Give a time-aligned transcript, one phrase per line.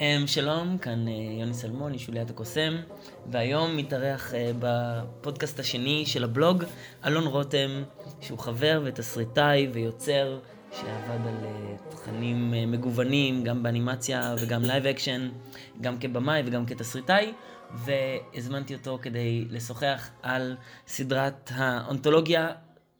[0.00, 2.76] אמ, שלום, כאן אה, יוני סלמון, שוליית הקוסם,
[3.30, 6.64] והיום מתארח אה, בפודקאסט השני של הבלוג
[7.06, 7.82] אלון רותם,
[8.20, 10.38] שהוא חבר ותסריטאי ויוצר,
[10.72, 15.28] שעבד על אה, תכנים מגוונים, גם באנימציה וגם live action,
[15.80, 17.32] גם כבמאי וגם כתסריטאי,
[17.74, 22.48] והזמנתי אותו כדי לשוחח על סדרת האנתולוגיה,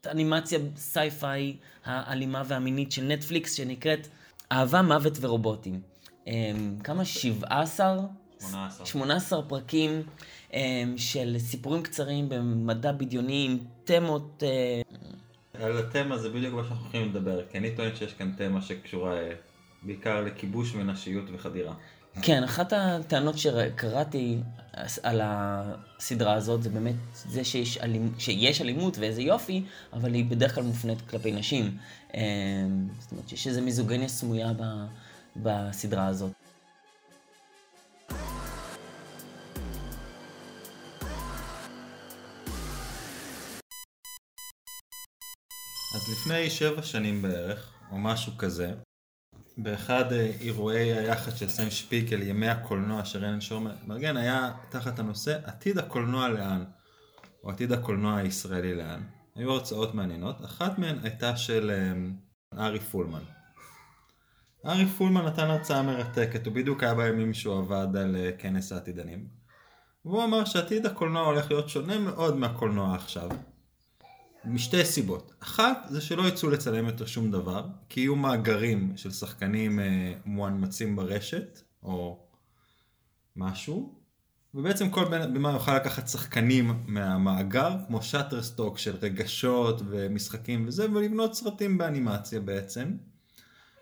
[0.06, 4.08] אנימציה sci-fi האלימה והמינית של נטפליקס, שנקראת
[4.52, 5.97] אהבה, מוות ורובוטים.
[6.28, 7.04] אמ, כמה?
[7.04, 8.00] 17?
[8.40, 8.86] 18.
[8.86, 10.02] 18 פרקים
[10.52, 14.42] אמ, של סיפורים קצרים במדע בדיוני עם תמות...
[14.42, 14.82] אה,
[15.64, 19.16] על התמה זה בדיוק מה שאנחנו הולכים לדבר, כי אני טוען שיש כאן תמה שקשורה
[19.16, 19.32] אה,
[19.82, 21.74] בעיקר לכיבוש ונשיות וחדירה.
[22.22, 24.38] כן, אחת הטענות שקראתי
[25.02, 28.12] על הסדרה הזאת זה באמת זה שיש, אלימ...
[28.18, 31.76] שיש אלימות ואיזה יופי, אבל היא בדרך כלל מופנית כלפי נשים.
[32.14, 32.20] אמ,
[33.00, 34.62] זאת אומרת שיש איזו מיזוגניה סמויה ב...
[35.42, 36.32] בסדרה הזאת.
[45.94, 48.74] אז לפני שבע שנים בערך, או משהו כזה,
[49.58, 55.38] באחד אה, אירועי היחד של סם שפיקל, ימי הקולנוע שרנן שור מארגן, היה תחת הנושא
[55.44, 56.64] עתיד הקולנוע לאן,
[57.44, 59.02] או עתיד הקולנוע הישראלי לאן.
[59.34, 63.37] היו הרצאות מעניינות, אחת מהן הייתה של אה, ארי פולמן.
[64.68, 69.26] ארי פולמן נתן הרצאה מרתקת, הוא בדיוק היה בימים שהוא עבד על אה, כנס העתידנים.
[70.04, 73.28] והוא אמר שעתיד הקולנוע הולך להיות שונה מאוד מהקולנוע עכשיו.
[74.44, 75.32] משתי סיבות.
[75.40, 80.96] אחת זה שלא יצאו לצלם יותר שום דבר, כי יהיו מאגרים של שחקנים אה, מואנמצים
[80.96, 82.18] ברשת, או
[83.36, 83.94] משהו,
[84.54, 91.78] ובעצם כל במה יוכל לקחת שחקנים מהמאגר, כמו שאטרסטוק של רגשות ומשחקים וזה, ולבנות סרטים
[91.78, 92.92] באנימציה בעצם.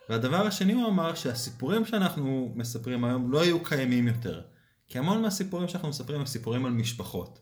[0.08, 4.40] והדבר השני הוא אמר שהסיפורים שאנחנו מספרים היום לא יהיו קיימים יותר.
[4.88, 7.38] כי המון מהסיפורים שאנחנו מספרים הם סיפורים על משפחות.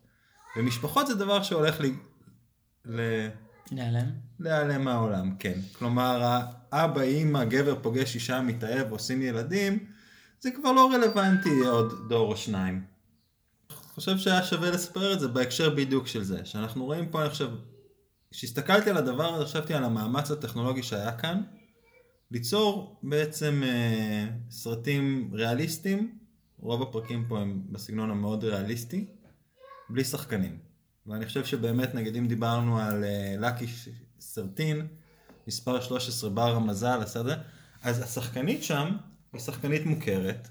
[0.57, 1.85] ומשפחות זה דבר שהולך ל...
[2.85, 3.29] ל...
[3.73, 4.11] להיעלם?
[4.41, 5.59] להיעלם מהעולם, כן.
[5.79, 9.87] כלומר, האבא, אימא, גבר פוגש אישה, מתאהב, עושים ילדים,
[10.41, 12.95] זה כבר לא רלוונטי עוד דור או שניים.
[13.95, 17.51] חושב שהיה שווה לספר את זה בהקשר בדיוק של זה, שאנחנו רואים פה, אני חושב,
[18.31, 21.43] כשהסתכלתי על הדבר הזה, חשבתי על המאמץ הטכנולוגי שהיה כאן,
[22.35, 26.19] ליצור בעצם אה, סרטים ריאליסטיים,
[26.59, 29.07] רוב הפרקים פה הם בסגנון המאוד ריאליסטי,
[29.91, 30.59] בלי שחקנים.
[31.07, 33.05] ואני חושב שבאמת, נגיד אם דיברנו על
[33.39, 34.87] לקי אה, סרטין,
[35.47, 37.41] מספר 13 בר המזל, הסדר,
[37.83, 38.97] אז השחקנית שם
[39.33, 40.49] היא שחקנית מוכרת,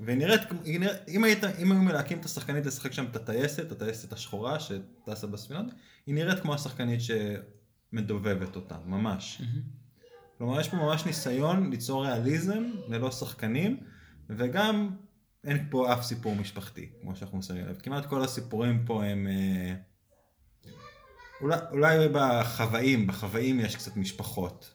[0.00, 3.72] והיא נראית, היא נראית אם, היית, אם היו מלהקים את השחקנית לשחק שם את הטייסת,
[3.72, 5.66] הטייסת השחורה שטסה בספינות,
[6.06, 9.40] היא נראית כמו השחקנית שמדובבת אותה, ממש.
[9.40, 9.79] Mm-hmm.
[10.40, 13.80] כלומר, יש פה ממש ניסיון ליצור ריאליזם ללא שחקנים,
[14.30, 14.90] וגם
[15.44, 17.80] אין פה אף סיפור משפחתי, כמו שאנחנו שמים לב.
[17.82, 19.26] כמעט כל הסיפורים פה הם...
[19.26, 19.74] אה,
[21.40, 24.74] אולי, אולי בחוואים, בחוואים יש קצת משפחות.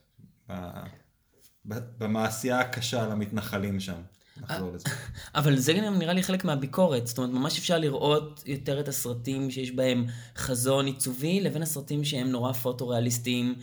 [1.66, 4.02] במעשייה הקשה למתנחלים שם.
[5.36, 9.52] אבל זה גם נראה לי חלק מהביקורת, זאת אומרת ממש אפשר לראות יותר את הסרטים
[9.52, 10.06] שיש בהם
[10.38, 13.56] חזון עיצובי, לבין הסרטים שהם נורא פוטו-ריאליסטיים,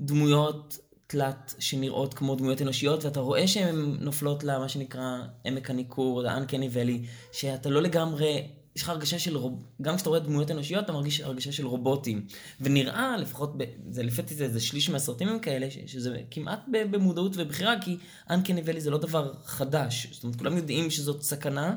[0.00, 0.78] דמויות
[1.10, 7.06] תלת שנראות כמו דמויות אנושיות, ואתה רואה שהן נופלות למה שנקרא עמק הניכור, ל-uncanny valley,
[7.32, 11.20] שאתה לא לגמרי, יש לך הרגשה של, רוב, גם כשאתה רואה דמויות אנושיות, אתה מרגיש
[11.20, 12.26] הרגשה של רובוטים.
[12.60, 16.60] ונראה, לפחות, ב, זה לפי זה, זה שליש מהסרטים הם כאלה, שזה כמעט
[16.90, 17.96] במודעות ובחירה, כי
[18.28, 20.06] uncanny valley זה לא דבר חדש.
[20.12, 21.76] זאת אומרת, כולם יודעים שזאת סכנה,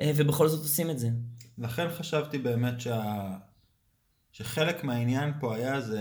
[0.00, 1.08] אה, ובכל זאת עושים את זה.
[1.58, 3.30] לכן חשבתי באמת שה...
[4.32, 6.00] שחלק מהעניין פה היה זה...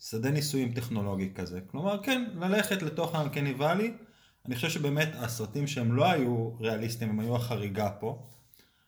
[0.00, 1.60] שדה ניסויים טכנולוגי כזה.
[1.66, 3.92] כלומר, כן, ללכת לתוך האנקני ואלי,
[4.46, 8.26] אני חושב שבאמת הסרטים שהם לא היו ריאליסטיים, הם היו החריגה פה.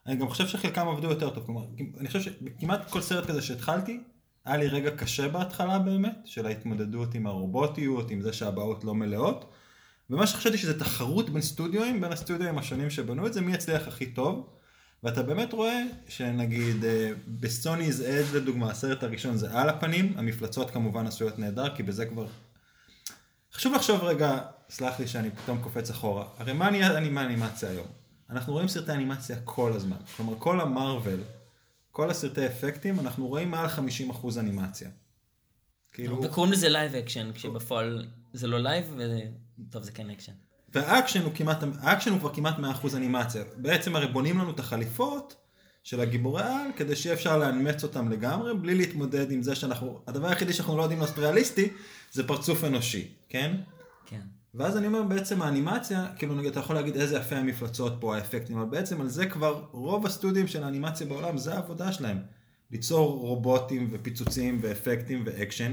[0.07, 1.65] אני גם חושב שחלקם עבדו יותר טוב, כלומר,
[1.99, 4.01] אני חושב שכמעט כל סרט כזה שהתחלתי,
[4.45, 9.53] היה לי רגע קשה בהתחלה באמת, של ההתמודדות עם הרובוטיות, עם זה שהבעות לא מלאות.
[10.11, 14.07] ומה שחשבתי שזה תחרות בין סטודיואים, בין הסטודיואים השונים שבנו את זה, מי יצליח הכי
[14.07, 14.49] טוב.
[15.03, 17.11] ואתה באמת רואה שנגיד אה,
[17.41, 22.27] בסוני's אדג' לדוגמה, הסרט הראשון זה על הפנים, המפלצות כמובן עשויות נהדר, כי בזה כבר...
[23.53, 24.39] חשוב לחשוב רגע,
[24.71, 27.87] סלח לי שאני פתאום קופץ אחורה, הרי מה נהיה אנימציה היום?
[28.31, 31.21] אנחנו רואים סרטי אנימציה כל הזמן, כלומר כל המארוול,
[31.91, 34.89] כל הסרטי אפקטים, אנחנו רואים מעל 50% אנימציה.
[35.93, 36.23] כאילו...
[36.23, 40.33] וקוראים לזה live action, כשבפועל זה לא live, וטוב זה כן אקשן.
[40.75, 43.43] והאקשן הוא כמעט, האקשן הוא כבר כמעט 100% אנימציה.
[43.57, 45.37] בעצם הרי בונים לנו את החליפות
[45.83, 50.29] של הגיבורי על, כדי שיהיה אפשר לאנמט אותם לגמרי, בלי להתמודד עם זה שאנחנו, הדבר
[50.29, 51.69] היחידי שאנחנו לא יודעים לעשות ריאליסטי,
[52.13, 53.57] זה פרצוף אנושי, כן?
[54.07, 54.21] כן.
[54.55, 58.59] ואז אני אומר בעצם האנימציה, כאילו נגיד אתה יכול להגיד איזה יפה המפלצות פה, האפקטים,
[58.59, 62.19] אבל בעצם על זה כבר רוב הסטודיו של האנימציה בעולם, זה העבודה שלהם.
[62.71, 65.73] ליצור רובוטים ופיצוצים ואפקטים ואקשן,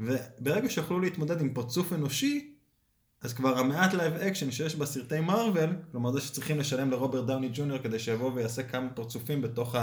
[0.00, 2.55] וברגע שיוכלו להתמודד עם פרצוף אנושי,
[3.22, 7.78] אז כבר המעט לייב אקשן שיש בסרטי מארוול, כלומר זה שצריכים לשלם לרוברט דאוני ג'וניור
[7.78, 9.74] כדי שיבוא ויעשה כמה פרצופים בתוך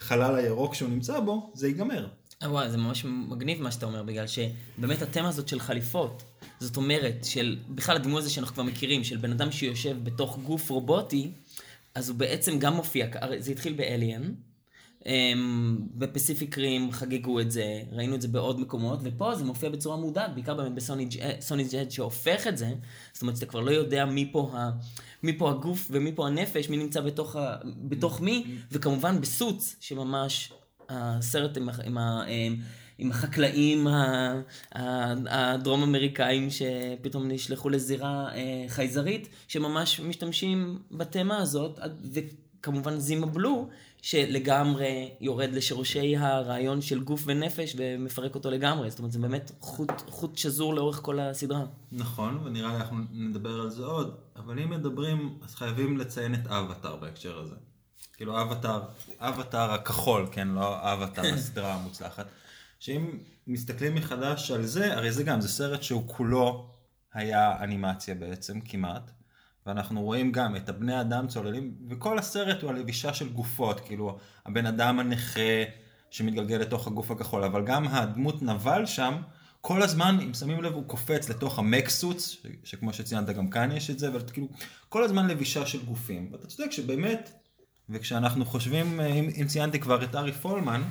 [0.00, 2.08] החלל הירוק שהוא נמצא בו, זה ייגמר.
[2.42, 6.22] אה, וואי, זה ממש מגניב מה שאתה אומר, בגלל שבאמת התמה הזאת של חליפות,
[6.60, 10.70] זאת אומרת, של בכלל הדימוי הזה שאנחנו כבר מכירים, של בן אדם שיושב בתוך גוף
[10.70, 11.32] רובוטי,
[11.94, 13.06] אז הוא בעצם גם מופיע,
[13.38, 14.32] זה התחיל באליאן,
[15.94, 20.34] בפסיפיק רים חגגו את זה, ראינו את זה בעוד מקומות, ופה זה מופיע בצורה מודעת,
[20.34, 22.72] בעיקר באמת בסוני ג'ד שהופך את זה,
[23.12, 24.70] זאת אומרת שאתה כבר לא יודע מי פה, ה,
[25.22, 30.52] מי פה הגוף ומי פה הנפש, מי נמצא בתוך, ה, בתוך מי, וכמובן בסוץ, שממש
[30.88, 32.56] הסרט עם, עם, עם,
[32.98, 33.86] עם החקלאים
[34.72, 41.78] הדרום אמריקאים שפתאום נשלחו לזירה אה, חייזרית, שממש משתמשים בתמה הזאת,
[42.12, 43.68] וכמובן זימה בלו,
[44.04, 48.90] שלגמרי יורד לשורשי הרעיון של גוף ונפש ומפרק אותו לגמרי.
[48.90, 51.64] זאת אומרת, זה באמת חוט, חוט שזור לאורך כל הסדרה.
[51.92, 56.46] נכון, ונראה לי אנחנו נדבר על זה עוד, אבל אם מדברים, אז חייבים לציין את
[56.46, 57.54] אבטאר בהקשר הזה.
[58.16, 58.82] כאילו אבטאר,
[59.18, 62.26] אבטאר הכחול, כן, לא אבטאר הסדרה המוצלחת.
[62.80, 66.70] שאם מסתכלים מחדש על זה, הרי זה גם, זה סרט שהוא כולו
[67.14, 69.10] היה אנימציה בעצם, כמעט.
[69.66, 74.66] ואנחנו רואים גם את הבני אדם צוללים, וכל הסרט הוא הלבישה של גופות, כאילו הבן
[74.66, 75.64] אדם הנכה
[76.10, 79.14] שמתגלגל לתוך הגוף הכחול, אבל גם הדמות נבל שם,
[79.60, 83.98] כל הזמן, אם שמים לב, הוא קופץ לתוך המקסוץ, שכמו שציינת גם כאן יש את
[83.98, 84.48] זה, אבל כאילו,
[84.88, 86.28] כל הזמן לבישה של גופים.
[86.32, 87.32] ואתה צודק שבאמת,
[87.88, 90.82] וכשאנחנו חושבים, אם, אם ציינתי כבר את ארי פולמן,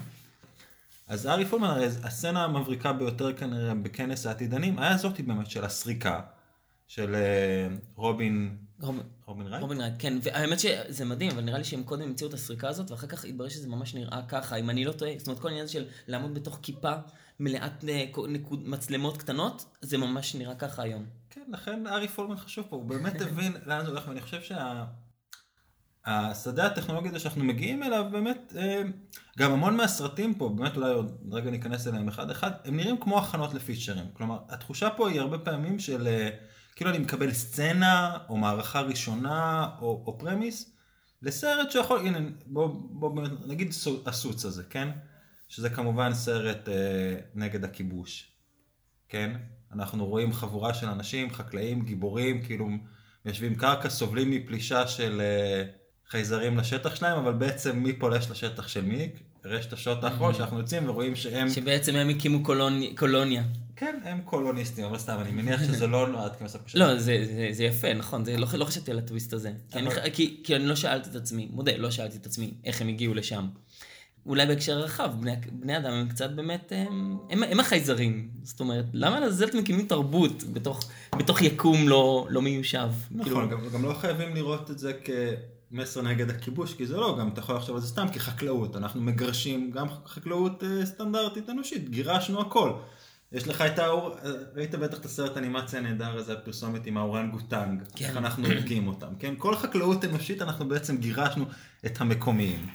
[1.08, 6.22] אז ארי פולמן, הרי הסצנה המבריקה ביותר כנראה בכנס העתידנים, היה זאתי באמת של הסריקה.
[6.96, 8.58] של אה, רובין,
[9.26, 9.62] רובין רייט?
[9.62, 12.92] רובין רייט, כן, והאמת שזה מדהים, אבל נראה לי שהם קודם המציאו את הסריקה הזאת,
[12.92, 15.68] ואחר כך התברר שזה ממש נראה ככה, אם אני לא טועה, זאת אומרת כל העניין
[15.68, 16.92] של לעמוד בתוך כיפה
[17.40, 21.06] מלאת אה, נקוד, מצלמות קטנות, זה ממש נראה ככה היום.
[21.30, 26.62] כן, לכן ארי פולמן חשוב פה, הוא באמת הבין לאן זה הולך, ואני חושב שהשדה
[26.62, 26.66] שה...
[26.66, 28.82] הטכנולוגי הזה שאנחנו מגיעים אליו, באמת, אה,
[29.38, 33.20] גם המון מהסרטים פה, באמת אולי עוד רגע ניכנס אליהם אחד אחד, הם נראים כמו
[33.20, 34.06] הכנות לפיצ'רים.
[34.14, 36.08] כלומר, התחושה פה היא הרבה פעמים של...
[36.76, 40.76] כאילו אני מקבל סצנה, או מערכה ראשונה, או, או פרמיס,
[41.22, 43.74] לסרט שיכול, הנה, בוא, בוא נגיד
[44.06, 44.90] הסוץ הזה, כן?
[45.48, 48.32] שזה כמובן סרט אה, נגד הכיבוש,
[49.10, 49.32] כן?
[49.74, 52.70] אנחנו רואים חבורה של אנשים, חקלאים, גיבורים, כאילו
[53.26, 55.64] יושבים קרקע, סובלים מפלישה של אה,
[56.08, 59.10] חייזרים לשטח שלהם, אבל בעצם מי פולש לשטח של מי?
[59.46, 61.50] רשת השוט האחרון שאנחנו יוצאים ורואים שהם...
[61.50, 62.44] שבעצם הם הקימו
[62.96, 63.44] קולוניה.
[63.84, 66.82] כן, הם קולוניסטים, אבל סתם, אני מניח שזה לא נועד כמסע פשוט.
[66.82, 69.52] לא, זה, זה, זה יפה, נכון, זה, לא, לא חשבתי על הטוויסט הזה.
[69.72, 72.82] כי, אני, כי, כי אני לא שאלתי את עצמי, מודה, לא שאלתי את עצמי איך
[72.82, 73.48] הם הגיעו לשם.
[74.26, 78.30] אולי בהקשר רחב, בני, בני אדם הם קצת באמת, הם, הם, הם החייזרים.
[78.44, 82.90] זאת אומרת, למה לזה אתם מקימים תרבות בתוך, בתוך יקום לא, לא מיושב?
[83.12, 83.50] נכון, כאילו...
[83.50, 85.10] גם, גם לא חייבים לראות את זה כ...
[85.72, 89.02] מסר נגד הכיבוש, כי זה לא, גם אתה יכול לחשוב על זה סתם כחקלאות, אנחנו
[89.02, 92.72] מגרשים גם חקלאות אה, סטנדרטית אנושית, גירשנו הכל.
[93.34, 94.16] יש לך את האור...
[94.56, 98.06] ראית בטח את הסרט האנימציה הנהדר הזה, הפרסומת עם האורנגוטנג, כן.
[98.06, 99.34] איך אנחנו הורגים אותם, כן?
[99.38, 101.46] כל חקלאות אנושית אנחנו בעצם גירשנו
[101.86, 102.68] את המקומיים.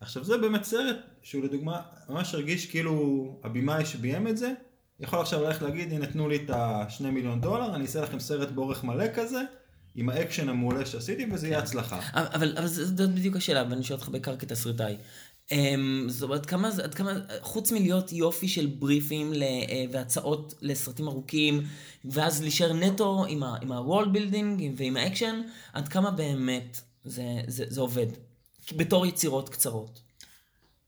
[0.00, 4.52] עכשיו זה באמת סרט שהוא לדוגמה ממש הרגיש כאילו הבמאי שביים את זה,
[5.00, 8.48] יכול עכשיו ללכת להגיד הנה תנו לי את השני מיליון דולר, אני אעשה לכם סרט
[8.48, 9.42] באורך מלא כזה,
[9.94, 12.00] עם האקשן המעולה שעשיתי וזה יהיה הצלחה.
[12.14, 14.96] אבל, אבל זאת בדיוק השאלה, ואני שואל אותך בעיקר כתסריטאי.
[15.52, 21.08] Um, זאת אומרת, כמה, עד כמה, חוץ מלהיות יופי של בריפים ל, uh, והצעות לסרטים
[21.08, 21.62] ארוכים,
[22.04, 23.24] ואז להישאר נטו
[23.60, 25.40] עם ה-world building ועם האקשן,
[25.72, 28.06] עד כמה באמת זה, זה, זה עובד,
[28.76, 30.00] בתור יצירות קצרות.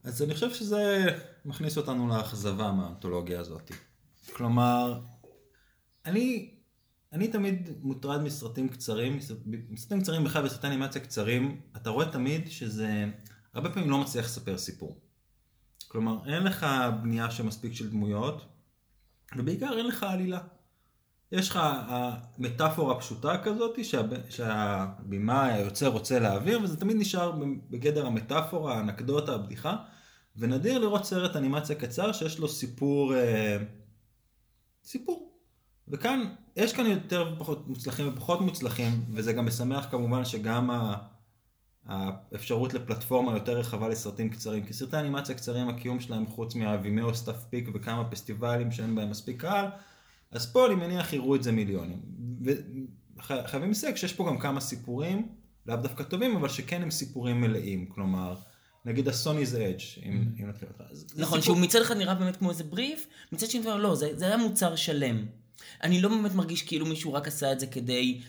[0.04, 1.06] אז אני חושב שזה
[1.44, 3.70] מכניס אותנו לאכזבה מהאנתולוגיה הזאת.
[4.32, 5.00] כלומר,
[6.06, 6.50] אני,
[7.12, 9.18] אני תמיד מוטרד מסרטים קצרים,
[9.70, 13.04] מסרטים קצרים בכלל וסרטי אנימציה קצרים, אתה רואה תמיד שזה...
[13.54, 15.00] הרבה פעמים לא מצליח לספר סיפור.
[15.88, 16.66] כלומר, אין לך
[17.02, 18.46] בנייה שמספיק של דמויות,
[19.36, 20.40] ובעיקר אין לך עלילה.
[21.32, 21.60] יש לך
[22.38, 23.78] מטאפורה פשוטה כזאת
[24.30, 27.32] שהבימאי, היוצר רוצה להעביר, וזה תמיד נשאר
[27.70, 29.76] בגדר המטאפורה, האנקדוטה, הבדיחה,
[30.36, 33.56] ונדיר לראות סרט אנימציה קצר שיש לו סיפור, אה,
[34.84, 35.32] סיפור.
[35.88, 40.70] וכאן, יש כאן יותר ופחות מוצלחים ופחות מוצלחים, וזה גם משמח כמובן שגם
[41.90, 47.44] האפשרות לפלטפורמה יותר רחבה לסרטים קצרים, כי סרטי אנימציה קצרים הקיום שלהם חוץ מה-Vimeo Staff
[47.50, 49.66] Pick וכמה פסטיבלים שאין בהם מספיק קהל,
[50.30, 52.00] אז פה אני מניח יראו את זה מיליונים.
[53.16, 55.28] וחייבים לסייג שיש פה גם כמה סיפורים,
[55.66, 57.86] לאו דווקא טובים, אבל שכן הם סיפורים מלאים.
[57.86, 58.34] כלומר,
[58.84, 60.92] נגיד ה-Sonnie's Edge, אם אם נתחיל אותך.
[61.16, 64.36] נכון, שהוא מצד אחד נראה באמת כמו איזה בריף, מצד שני, לא, זה, זה היה
[64.36, 65.26] מוצר שלם.
[65.82, 68.20] אני לא באמת מרגיש כאילו מישהו רק עשה את זה כדי,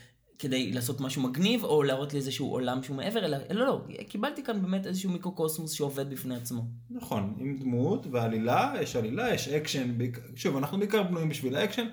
[0.42, 4.44] כדי לעשות משהו מגניב, או להראות לי איזשהו עולם שהוא מעבר, אלא, לא, לא, קיבלתי
[4.44, 6.66] כאן באמת איזשהו מיקרוקוסמוס שעובד בפני עצמו.
[6.90, 9.98] נכון, עם דמות ועלילה, יש עלילה, יש אקשן,
[10.36, 11.88] שוב, אנחנו בעיקר בנויים בשביל האקשן,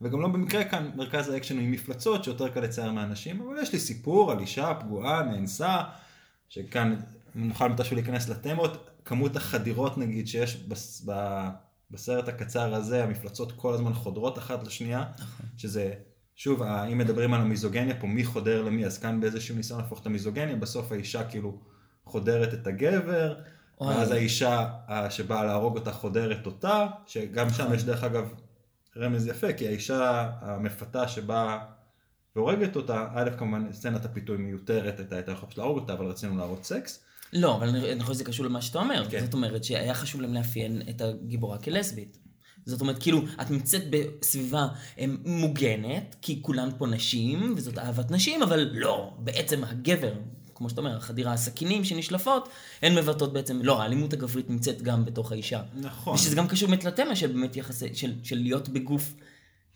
[0.00, 3.72] וגם לא במקרה כאן מרכז האקשן הוא עם מפלצות שיותר קל לצייר מאנשים, אבל יש
[3.72, 5.82] לי סיפור על אישה פגועה, נאנסה,
[6.48, 6.96] שכאן
[7.34, 11.12] נוכל מתישהו להיכנס לתמות, כמות החדירות נגיד שיש בס, ב,
[11.90, 15.04] בסרט הקצר הזה, המפלצות כל הזמן חודרות אחת לשנייה,
[15.56, 15.92] שזה,
[16.36, 20.06] שוב, אם מדברים על המיזוגניה פה, מי חודר למי, אז כאן באיזשהו ניסיון להפוך את
[20.06, 21.58] המיזוגניה, בסוף האישה כאילו
[22.04, 23.34] חודרת את הגבר,
[23.80, 23.96] וואי.
[23.96, 28.34] ואז האישה אה, שבאה להרוג אותה חודרת אותה, שגם שם יש דרך אגב
[28.96, 31.58] רמז יפה, כי האישה המפתה שבאה
[32.36, 36.64] והורגת אותה, א' כמובן סצנת הפיתוי מיותרת, הייתה הייתה יכולה להרוג אותה, אבל רצינו להראות
[36.64, 37.04] סקס.
[37.32, 39.10] לא, אבל אני חושב שזה קשור למה שאתה אומר.
[39.10, 39.24] כן.
[39.24, 42.18] זאת אומרת שהיה חשוב להם לאפיין את הגיבורה כלסבית.
[42.66, 44.66] זאת אומרת, כאילו, את נמצאת בסביבה
[44.96, 50.12] em, מוגנת, כי כולן פה נשים, וזאת אהבת נשים, אבל לא, בעצם הגבר,
[50.54, 52.48] כמו שאתה אומר, החדירה, הסכינים שנשלפות,
[52.82, 55.62] הן מבטאות בעצם, לא, האלימות הגברית נמצאת גם בתוך האישה.
[55.80, 56.14] נכון.
[56.14, 59.14] ושזה גם קשור באמת לתמה של באמת יחסי, של, של להיות בגוף,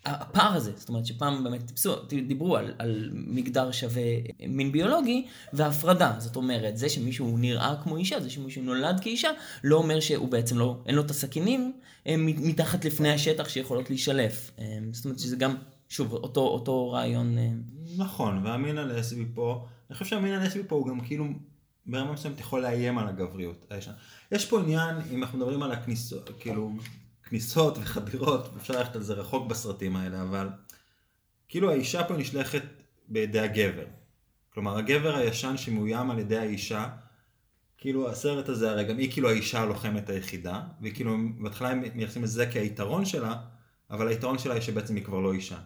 [0.05, 1.95] הפער הזה, זאת אומרת שפעם באמת טיפסו,
[2.27, 4.01] דיברו על, על מגדר שווה
[4.47, 9.29] מין ביולוגי והפרדה, זאת אומרת, זה שמישהו נראה כמו אישה, זה שמישהו נולד כאישה,
[9.63, 11.73] לא אומר שהוא בעצם לא, אין לו את הסכינים
[12.07, 14.51] אה, מתחת לפני השטח שיכולות להישלף.
[14.59, 15.55] אה, זאת אומרת שזה גם,
[15.89, 17.37] שוב, אותו, אותו רעיון.
[17.37, 17.49] אה,
[17.97, 21.25] נכון, והמין הלסבי פה, אני חושב שהמין הלסבי פה הוא גם כאילו
[21.85, 23.71] ברמה מסוימת יכול לאיים על הגבריות.
[24.31, 26.71] יש פה עניין, אם אנחנו מדברים על הכניסות, כאילו,
[27.29, 30.49] כניסות וחדירות, אפשר ללכת על זה רחוק בסרטים האלה, אבל
[31.47, 32.63] כאילו האישה פה נשלחת
[33.07, 33.85] בידי הגבר.
[34.53, 36.87] כלומר, הגבר הישן שמאוים על ידי האישה,
[37.77, 42.23] כאילו הסרט הזה, הרי גם היא כאילו האישה הלוחמת היחידה, והיא כאילו, בהתחלה הם מייחסים
[42.23, 43.35] את זה כהיתרון שלה,
[43.89, 45.57] אבל היתרון שלה היא שבעצם היא כבר לא אישה.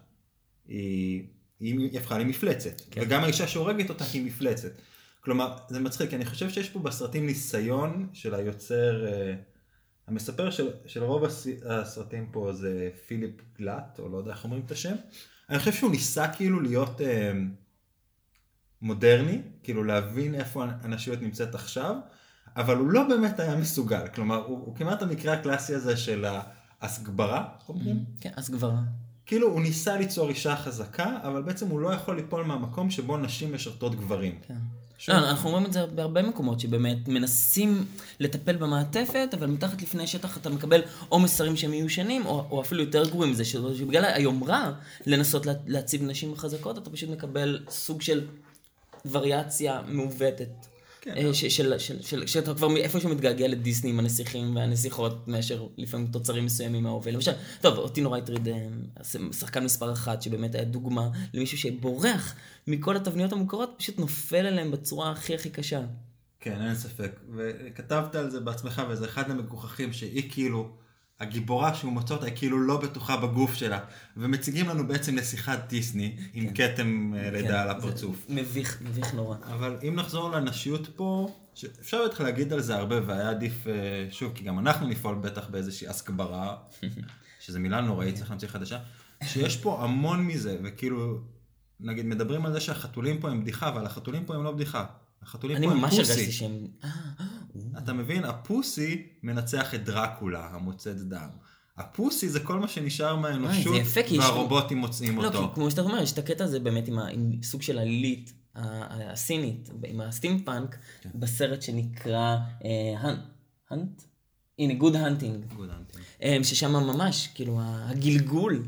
[0.68, 1.24] היא,
[1.60, 3.02] היא הפכה למפלצת, כן.
[3.02, 4.72] וגם האישה שהורגת אותה היא מפלצת.
[5.20, 9.36] כלומר, זה מצחיק, אני חושב שיש פה בסרטים ניסיון של היוצר, אה,
[10.08, 14.64] המספר של, של רוב הס, הסרטים פה זה פיליפ גלאט, או לא יודע איך אומרים
[14.66, 14.96] את השם.
[15.50, 17.32] אני חושב שהוא ניסה כאילו להיות אה,
[18.82, 21.96] מודרני, כאילו להבין איפה הנשיות נמצאת עכשיו,
[22.56, 24.08] אבל הוא לא באמת היה מסוגל.
[24.08, 26.26] כלומר, הוא, הוא כמעט המקרה הקלאסי הזה של
[26.82, 28.06] ההסגברה, אומרים?
[28.22, 28.82] כן, אז גברה.
[29.26, 33.54] כאילו הוא ניסה ליצור אישה חזקה, אבל בעצם הוא לא יכול ליפול מהמקום שבו נשים
[33.54, 34.40] משרתות גברים.
[34.48, 34.58] כן.
[35.08, 37.86] לא, אנחנו רואים את זה בהרבה מקומות, שבאמת מנסים
[38.20, 40.82] לטפל במעטפת, אבל מתחת לפני השטח אתה מקבל
[41.12, 44.72] או מסרים שהם מיושנים, או, או אפילו יותר גרועים מזה, שבגלל היומרה
[45.06, 48.28] לנסות לה, להציב נשים חזקות, אתה פשוט מקבל סוג של
[49.12, 50.73] וריאציה מעוותת.
[51.04, 51.14] כן.
[51.18, 56.08] אה, ש- של, של, של, שאתה כבר איפשהו מתגעגע לדיסני עם הנסיכים והנסיכות, מאשר לפעמים
[56.08, 57.12] תוצרים מסוימים מההווה.
[57.12, 57.32] למשל,
[57.62, 58.68] טוב, אותי נורא הטריד אה,
[59.32, 62.36] שחקן מספר אחת, שבאמת היה דוגמה למישהו שבורח
[62.68, 65.82] מכל התבניות המוכרות, פשוט נופל עליהם בצורה הכי הכי קשה.
[66.40, 67.20] כן, אין ספק.
[67.36, 70.70] וכתבת על זה בעצמך, וזה אחד המגוחכים שהיא כאילו,
[71.20, 73.80] הגיבורה שהוא מוצא אותה, היא כאילו לא בטוחה בגוף שלה.
[74.18, 78.26] ומציגים לנו בעצם נסיכת דיסני, עם כתם אה, לידה על כן, הפרצוף.
[78.30, 79.38] מביך, מביך נורא.
[79.44, 81.36] אבל אם נחזור לנשיות פה,
[81.80, 83.74] אפשר בטח להגיד על זה הרבה, והיה עדיף, אה,
[84.12, 86.58] שוב, כי גם אנחנו נפעול בטח באיזושהי הסקברה,
[87.44, 88.80] שזו מילה נוראית, צריך להמציא חדשה,
[89.24, 91.20] שיש פה המון מזה, וכאילו,
[91.80, 94.86] נגיד, מדברים על זה שהחתולים פה הם בדיחה, אבל החתולים פה הם לא בדיחה.
[95.22, 96.32] החתולים אני פה הם ממש הרגשתי פוסי.
[96.32, 96.68] שהם...
[97.56, 98.24] אה, אתה מבין?
[98.26, 101.30] הפוסי מנצח את דרקולה, המוצאת דם.
[101.78, 105.48] הפוסי זה כל מה שנשאר מהאנושות, יש- והרובוטים מוצאים לא, אותו.
[105.50, 108.34] כי כמו שאתה אומר, יש את הקטע הזה באמת עם, ה, עם סוג של עלילית
[108.56, 111.10] הסינית, עם הסטימפאנק, כן.
[111.16, 112.38] בסרט שנקרא
[113.00, 113.20] Hunt.
[113.70, 114.02] Hunt?
[114.60, 115.46] הנה, Good Hunting.
[115.52, 116.22] Hunting.
[116.22, 118.64] אמ, ששם ממש, כאילו, הגלגול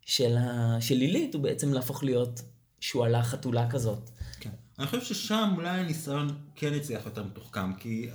[0.00, 0.76] של, ה...
[0.80, 2.42] של לילית הוא בעצם להפוך להיות
[2.80, 4.10] שועלה חתולה כזאת.
[4.78, 8.08] אני חושב ששם אולי הניסיון כן הצליח יותר מתוחכם, כי,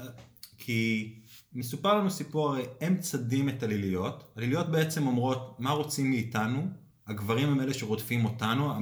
[0.58, 1.13] כי
[1.53, 6.68] מסופר לנו סיפור, הרי הם צדים את הליליות, הליליות בעצם אומרות מה רוצים מאיתנו,
[7.08, 8.74] הגברים הם אלה שרודפים אותנו,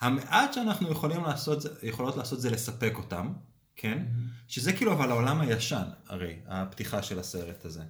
[0.00, 3.32] המעט שאנחנו יכולים לעשות, יכולות לעשות זה לספק אותם,
[3.76, 4.04] כן?
[4.48, 7.82] שזה כאילו אבל העולם הישן, הרי, הפתיחה של הסרט הזה.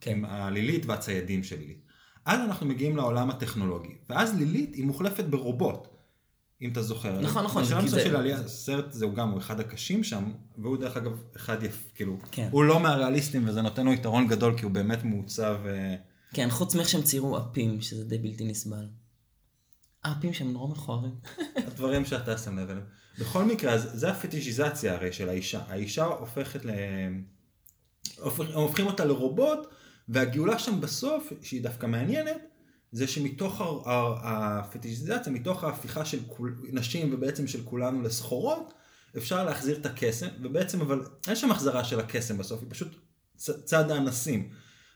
[0.00, 0.10] כן.
[0.10, 1.82] עם הלילית והציידים של לילית.
[2.24, 5.88] אז אנחנו מגיעים לעולם הטכנולוגי, ואז לילית היא מוחלפת ברובוט,
[6.62, 7.20] אם אתה זוכר.
[7.20, 10.76] נכון, נכון, בשלב מסוים זה- של העלייה, הסרט זהו גם, הוא אחד הקשים שם, והוא
[10.76, 11.90] דרך אגב אחד יפ...
[11.94, 12.48] כאילו, כן.
[12.50, 15.56] הוא לא מהריאליסטים וזה נותן לו יתרון גדול כי הוא באמת מעוצב.
[15.66, 15.94] אה,
[16.34, 18.88] כן, חוץ מאיך שהם ציירו אפים, שזה די בלתי נסבל.
[20.04, 21.12] האפים שהם נורא מכוערים.
[21.66, 22.86] הדברים שאתה שם לב אליהם.
[23.18, 25.60] בכל מקרה, אז זה הפטישיזציה הרי של האישה.
[25.68, 26.70] האישה הופכת ל...
[28.54, 29.58] הופכים אותה לרובוט,
[30.08, 32.36] והגאולה שם בסוף, שהיא דווקא מעניינת,
[32.92, 33.60] זה שמתוך
[34.22, 38.72] הפטישיזציה, מתוך ההפיכה של כול, נשים ובעצם של כולנו לסחורות,
[39.16, 42.96] אפשר להחזיר את הקסם, ובעצם אבל אין שם החזרה של הקסם בסוף, היא פשוט
[43.36, 44.48] צ- צד האנסים.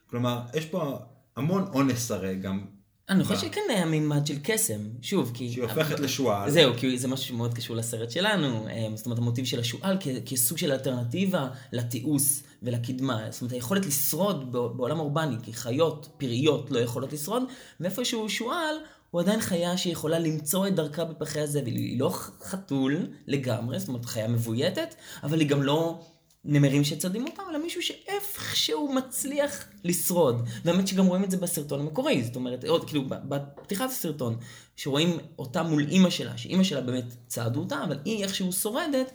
[0.06, 0.98] כלומר, יש פה
[1.36, 2.66] המון אונס הרי גם,
[3.08, 5.50] אני חושב שכן היה מימד של קסם, שוב, כי...
[5.50, 6.50] שהיא הופכת לשועל.
[6.50, 9.96] זהו, כי זה משהו שמאוד קשור לסרט שלנו, אה, זאת אומרת המוטיב של השועל
[10.26, 16.78] כסוג של אלטרנטיבה לתיעוש ולקדמה, זאת אומרת היכולת לשרוד בעולם אורבני, כי חיות פראיות לא
[16.78, 17.42] יכולות לשרוד,
[17.80, 18.76] ואיפשהו שועל
[19.10, 22.10] הוא עדיין חיה שיכולה למצוא את דרכה בפחי הזבל, היא לא
[22.42, 26.00] חתול לגמרי, זאת אומרת חיה מבויתת, אבל היא גם לא
[26.44, 30.48] נמרים שצדים אותה, אלא מישהו שאיכשהו מצליח לשרוד.
[30.64, 34.36] והאמת שגם רואים את זה בסרטון המקורי, זאת אומרת, עוד כאילו בפתיחת הסרטון,
[34.76, 39.12] שרואים אותה מול אימא שלה, שאימא שלה באמת צעדו אותה, אבל היא איכשהו שורדת,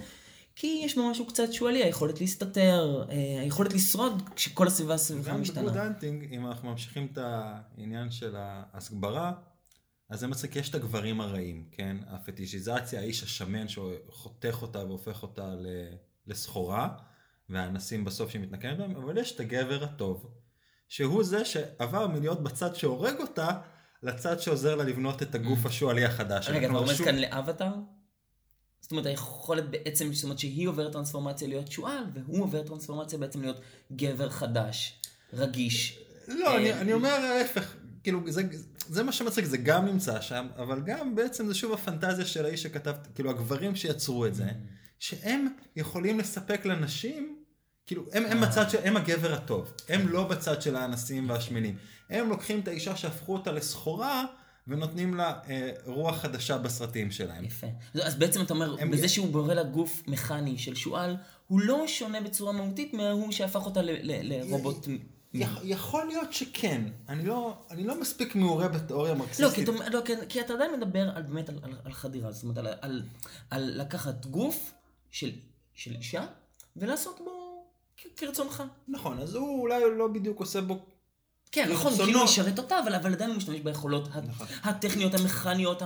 [0.61, 5.41] כי יש בה משהו קצת שועלי, היכולת להסתתר, אה, היכולת לשרוד כשכל הסביבה סביבך גם
[5.41, 5.61] משתנה.
[5.63, 9.33] בגוד האנטינג, אם אנחנו ממשיכים את העניין של ההסברה,
[10.09, 11.97] אז זה מצחיק, יש את הגברים הרעים, כן?
[12.07, 15.53] הפטישיזציה, האיש השמן שחותך אותה והופך אותה
[16.27, 16.89] לסחורה,
[17.49, 20.31] והאנסים בסוף שהיא מתנקמת בהם, אבל יש את הגבר הטוב,
[20.87, 23.49] שהוא זה שעבר מלהיות בצד שהורג אותה,
[24.03, 26.49] לצד שעוזר לה לבנות את הגוף השועלי החדש.
[26.49, 27.73] רגע, אתה רומז שוב- כאן לאבטאר?
[28.89, 33.41] זאת אומרת, היכולת בעצם, זאת אומרת שהיא עוברת טרנספורמציה להיות שועל, והוא עובר טרנספורמציה בעצם
[33.41, 33.59] להיות
[33.91, 35.01] גבר חדש,
[35.33, 35.99] רגיש.
[36.27, 38.41] לא, אני, אה, אני אומר ההפך, כאילו זה,
[38.87, 42.63] זה מה שמצחיק, זה גם נמצא שם, אבל גם בעצם זה שוב הפנטזיה של האיש
[42.63, 44.47] שכתב, כאילו הגברים שיצרו את זה,
[44.99, 47.35] שהם יכולים לספק לנשים,
[47.85, 51.75] כאילו הם, הם בצד של, הם הגבר הטוב, הם לא בצד של האנסים והשמנים,
[52.09, 54.25] הם לוקחים את האישה שהפכו אותה לסחורה,
[54.69, 57.45] ונותנים לה אה, רוח חדשה בסרטים שלהם.
[57.45, 57.67] יפה.
[58.03, 61.87] אז בעצם אתה אומר, הם- בזה שהוא בורא לה גוף מכני של שועל, הוא לא
[61.87, 64.87] שונה בצורה מהותית מההוא שהפך אותה ל- ל- לרובוט.
[65.33, 70.13] יכ- יכול להיות שכן, אני לא, אני לא מספיק מעורה בתיאוריה לא, כי לא, כי,
[70.29, 73.03] כי אתה עדיין מדבר על, באמת על, על, על חדירה, זאת אומרת, על, על,
[73.49, 74.71] על לקחת גוף
[75.11, 75.31] של,
[75.73, 76.25] של אישה
[76.75, 77.63] ולעשות בו
[78.17, 78.63] כרצונך.
[78.87, 80.79] נכון, אז הוא אולי לא בדיוק עושה בו
[81.51, 82.03] כן, כאילו, נכון, הוא.
[82.03, 84.47] כאילו ישרת אותה, אבל, אבל עדיין הוא משתמש ביכולות נכון.
[84.63, 85.81] הטכניות, המכניות,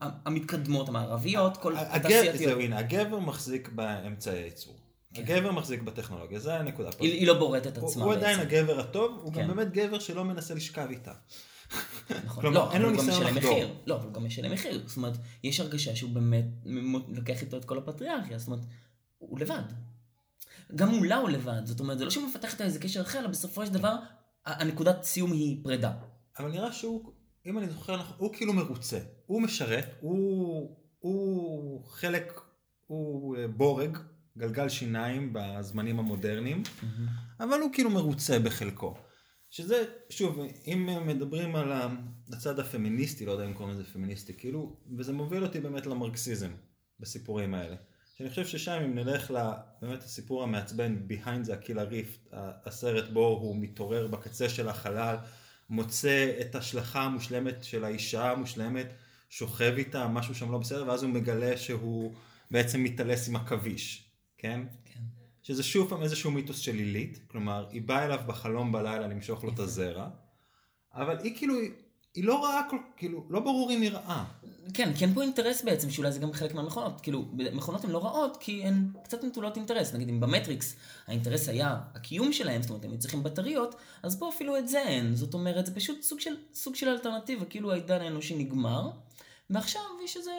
[0.00, 2.58] המתקדמות, המערביות, כל התעשייתיות.
[2.72, 4.76] הגבר מחזיק באמצעי הייצור.
[5.16, 6.92] הגבר מחזיק בטכנולוגיה, זה הנקודה.
[6.92, 7.04] פה.
[7.04, 8.48] היא, היא לא הוא, עצמה הוא עדיין בעצם.
[8.48, 9.42] הגבר הטוב, הוא כן.
[9.42, 11.12] גם באמת גבר שלא מנסה לשכב איתה.
[12.24, 12.42] נכון.
[12.42, 13.52] כלומר, לא, אין לו ניסיון לחדור.
[13.52, 13.74] מחיר.
[13.86, 14.82] לא, אבל הוא גם משלם מחיר.
[14.86, 16.44] זאת אומרת, יש הרגשה שהוא באמת
[17.08, 18.62] לוקח איתו את כל הפטריארכיה, זאת אומרת,
[19.18, 19.62] הוא לבד.
[20.74, 23.28] גם מולה הוא לבד, זאת אומרת, זה לא שהוא מפתח איתה איזה קשר אחר, אלא
[23.28, 23.94] בסופו של דבר,
[24.46, 25.92] הנקודת סיום היא פרידה.
[26.38, 27.12] אבל נראה שהוא,
[27.46, 28.98] אם אני זוכר נכון, הוא כאילו מרוצה.
[29.26, 32.40] הוא משרת, הוא, הוא חלק,
[32.86, 33.98] הוא אה, בורג,
[34.38, 36.62] גלגל שיניים בזמנים המודרניים,
[37.40, 38.94] אבל הוא כאילו מרוצה בחלקו.
[39.50, 41.72] שזה, שוב, אם מדברים על
[42.32, 46.50] הצד הפמיניסטי, לא יודע אם קוראים לזה פמיניסטי, כאילו, וזה מוביל אותי באמת למרקסיזם
[47.00, 47.76] בסיפורים האלה.
[48.18, 53.26] שאני חושב ששם אם נלך לבאמת הסיפור המעצבן, Behind the Killer Rift, ה- הסרט בו
[53.26, 55.16] הוא מתעורר בקצה של החלל,
[55.70, 58.86] מוצא את השלכה המושלמת של האישה המושלמת,
[59.30, 62.14] שוכב איתה, משהו שם לא בסדר, ואז הוא מגלה שהוא
[62.50, 64.04] בעצם מתעלס עם עכביש,
[64.38, 64.60] כן?
[64.84, 65.00] כן.
[65.42, 69.52] שזה שוב פעם איזשהו מיתוס של עילית, כלומר, היא באה אליו בחלום בלילה למשוך לו
[69.54, 70.08] את הזרע,
[70.94, 71.54] אבל היא כאילו,
[72.14, 72.62] היא לא רעה,
[72.96, 74.24] כאילו, לא ברור אם היא רעה.
[74.74, 77.00] כן, כי אין פה אינטרס בעצם, שאולי זה גם חלק מהמכונות.
[77.00, 79.94] כאילו, מכונות הן לא רעות, כי הן קצת נטולות אינטרס.
[79.94, 84.28] נגיד, אם במטריקס האינטרס היה הקיום שלהם, זאת אומרת, הם היו צריכים בטריות, אז פה
[84.28, 85.16] אפילו את זה אין.
[85.16, 88.90] זאת אומרת, זה פשוט סוג של, סוג של אלטרנטיבה, כאילו העידן האנושי נגמר,
[89.50, 90.32] ועכשיו יש איזה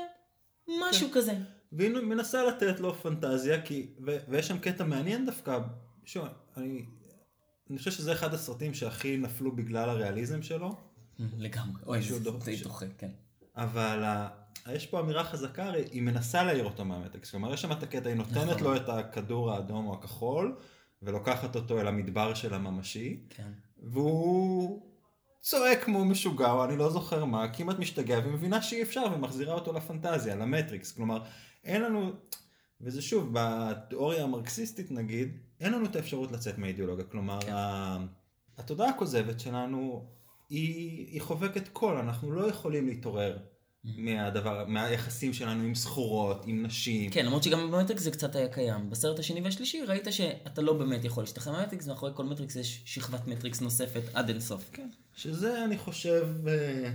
[0.68, 1.34] משהו כזה.
[1.72, 5.60] והיא מנסה לתת לו פנטזיה, כי, ו, ויש שם קטע מעניין דווקא,
[6.06, 6.26] שוב,
[6.58, 6.86] אני,
[7.70, 10.76] אני חושב שזה אחד הסרטים שהכי נפלו בגלל הריאליזם שלו,
[11.20, 11.82] לגמרי.
[11.86, 12.20] אוי, זה
[12.56, 13.12] ש- דוחה, כן.
[13.56, 14.04] אבל
[14.72, 18.18] יש פה אמירה חזקה, היא מנסה להעיר אותו מהמטקס, כלומר יש שם את הקטע, היא
[18.18, 18.64] נותנת נכון.
[18.64, 20.58] לו את הכדור האדום או הכחול,
[21.02, 23.52] ולוקחת אותו אל המדבר של הממשי, כן.
[23.78, 24.82] והוא
[25.42, 29.74] צועק כמו משוגע, או אני לא זוכר מה, כמעט משתגע, ומבינה שאי אפשר, ומחזירה אותו
[29.74, 30.92] לפנטזיה, למטריקס.
[30.92, 31.24] כלומר,
[31.64, 32.12] אין לנו,
[32.82, 37.06] וזה שוב, בתיאוריה המרקסיסטית נגיד, אין לנו את האפשרות לצאת מהאידיאולוגיה.
[37.06, 37.54] כלומר, כן.
[38.58, 40.06] התודעה הכוזבת שלנו,
[40.50, 43.38] היא, היא חובקת כול, אנחנו לא יכולים להתעורר
[43.84, 47.12] מהדבר, מהיחסים שלנו עם סחורות, עם נשים.
[47.12, 48.90] כן, למרות שגם במטריקס זה קצת היה קיים.
[48.90, 53.28] בסרט השני והשלישי ראית שאתה לא באמת יכול להשתחרר מהמטריקס, מאחורי כל מטריקס יש שכבת
[53.28, 54.70] מטריקס נוספת עד אינסוף.
[54.74, 54.90] כן.
[55.14, 56.92] שזה, אני חושב, אה,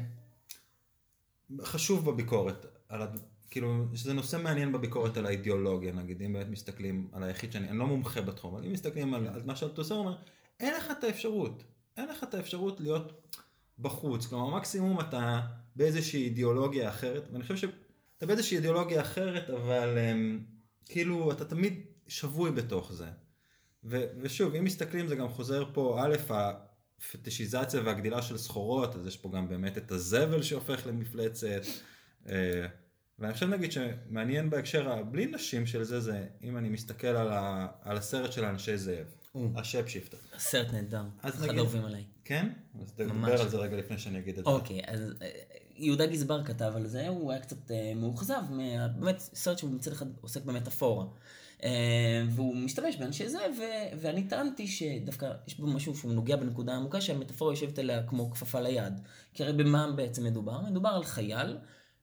[1.62, 3.02] חשוב בביקורת, על.
[3.50, 7.78] כאילו, שזה נושא מעניין בביקורת על האידיאולוגיה, נגיד, אם באמת מסתכלים על היחיד שאני, אני
[7.78, 10.16] לא מומחה בתחום, אבל אם מסתכלים על, על מה שאלטוסר אומר,
[10.60, 11.64] אין לך את האפשרות,
[11.96, 13.36] אין לך את האפשרות להיות
[13.78, 15.40] בחוץ, כלומר, מקסימום אתה
[15.76, 20.42] באיזושהי אידיאולוגיה אחרת, ואני חושב שאתה באיזושהי אידיאולוגיה אחרת, אבל um,
[20.84, 23.06] כאילו, אתה תמיד שבוי בתוך זה.
[23.84, 29.16] ו, ושוב, אם מסתכלים, זה גם חוזר פה, א', הפטישיזציה והגדילה של סחורות, אז יש
[29.16, 31.62] פה גם באמת את הזבל שהופך למפלצת.
[32.28, 32.66] אה,
[33.18, 37.66] ואני חושב נגיד שמעניין בהקשר הבלי נשים של זה, זה אם אני מסתכל על, ה,
[37.82, 39.06] על הסרט של אנשי זאב,
[39.56, 40.16] השפ שיפטר.
[40.38, 42.04] סרט נהדר, אז אחד נגיד- אהובים עליי.
[42.24, 42.48] כן?
[42.82, 43.40] אז תדבר.
[43.40, 44.50] על זה רגע לפני שאני אגיד את זה.
[44.50, 45.28] אוקיי, אז אה,
[45.76, 49.92] יהודה גזבר כתב על זה, הוא היה קצת אה, מאוכזב, מה- באמת סרט שהוא מצד
[49.92, 51.04] אחד עוסק במטאפורה.
[51.64, 51.70] אה,
[52.30, 57.00] והוא משתמש באנשי זה, ו- ואני טענתי שדווקא יש בו משהו שהוא נוגע בנקודה עמוקה
[57.00, 58.92] שהמטאפורה יושבת עליה כמו כפפה ליד.
[59.34, 60.60] כי הרי במה בעצם מדובר?
[60.60, 61.56] מדובר על חייל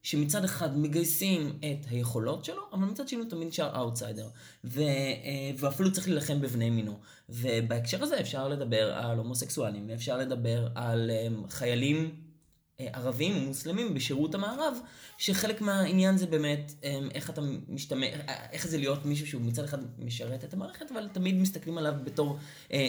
[0.03, 4.27] שמצד אחד מגייסים את היכולות שלו, אבל מצד שני הוא תמיד נשאר אאוטסיידר.
[4.63, 4.81] ו-
[5.57, 6.99] ואפילו צריך להילחם בבני מינו.
[7.29, 12.15] ובהקשר הזה אפשר לדבר על הומוסקסואלים, ואפשר לדבר על אה, חיילים
[12.79, 14.77] אה, ערבים ומוסלמים בשירות המערב,
[15.17, 18.09] שחלק מהעניין זה באמת אה, איך אתה משתמש,
[18.51, 22.37] איך זה להיות מישהו שהוא מצד אחד משרת את המערכת, אבל תמיד מסתכלים עליו בתור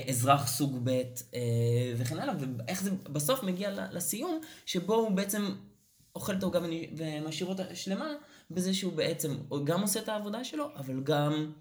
[0.08, 1.02] אזרח סוג ב'
[1.96, 5.54] וכן הלאה, ואיך זה בסוף מגיע לסיום, שבו הוא בעצם
[6.16, 6.60] אוכל את העוגה
[6.96, 8.08] ומשאיר אותה שלמה,
[8.50, 11.52] בזה שהוא בעצם גם עושה את העבודה שלו, אבל גם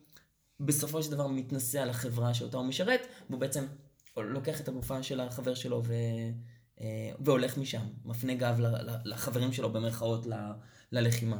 [0.60, 3.66] בסופו של דבר מתנשא על החברה שאותה הוא משרת, והוא בעצם
[4.18, 5.94] לוקח את הגופה של החבר שלו ו...
[6.82, 8.60] אה, והולך משם, מפנה גב
[9.06, 10.52] לחברים שלו במרכאות ל-
[10.92, 11.40] ללחימה.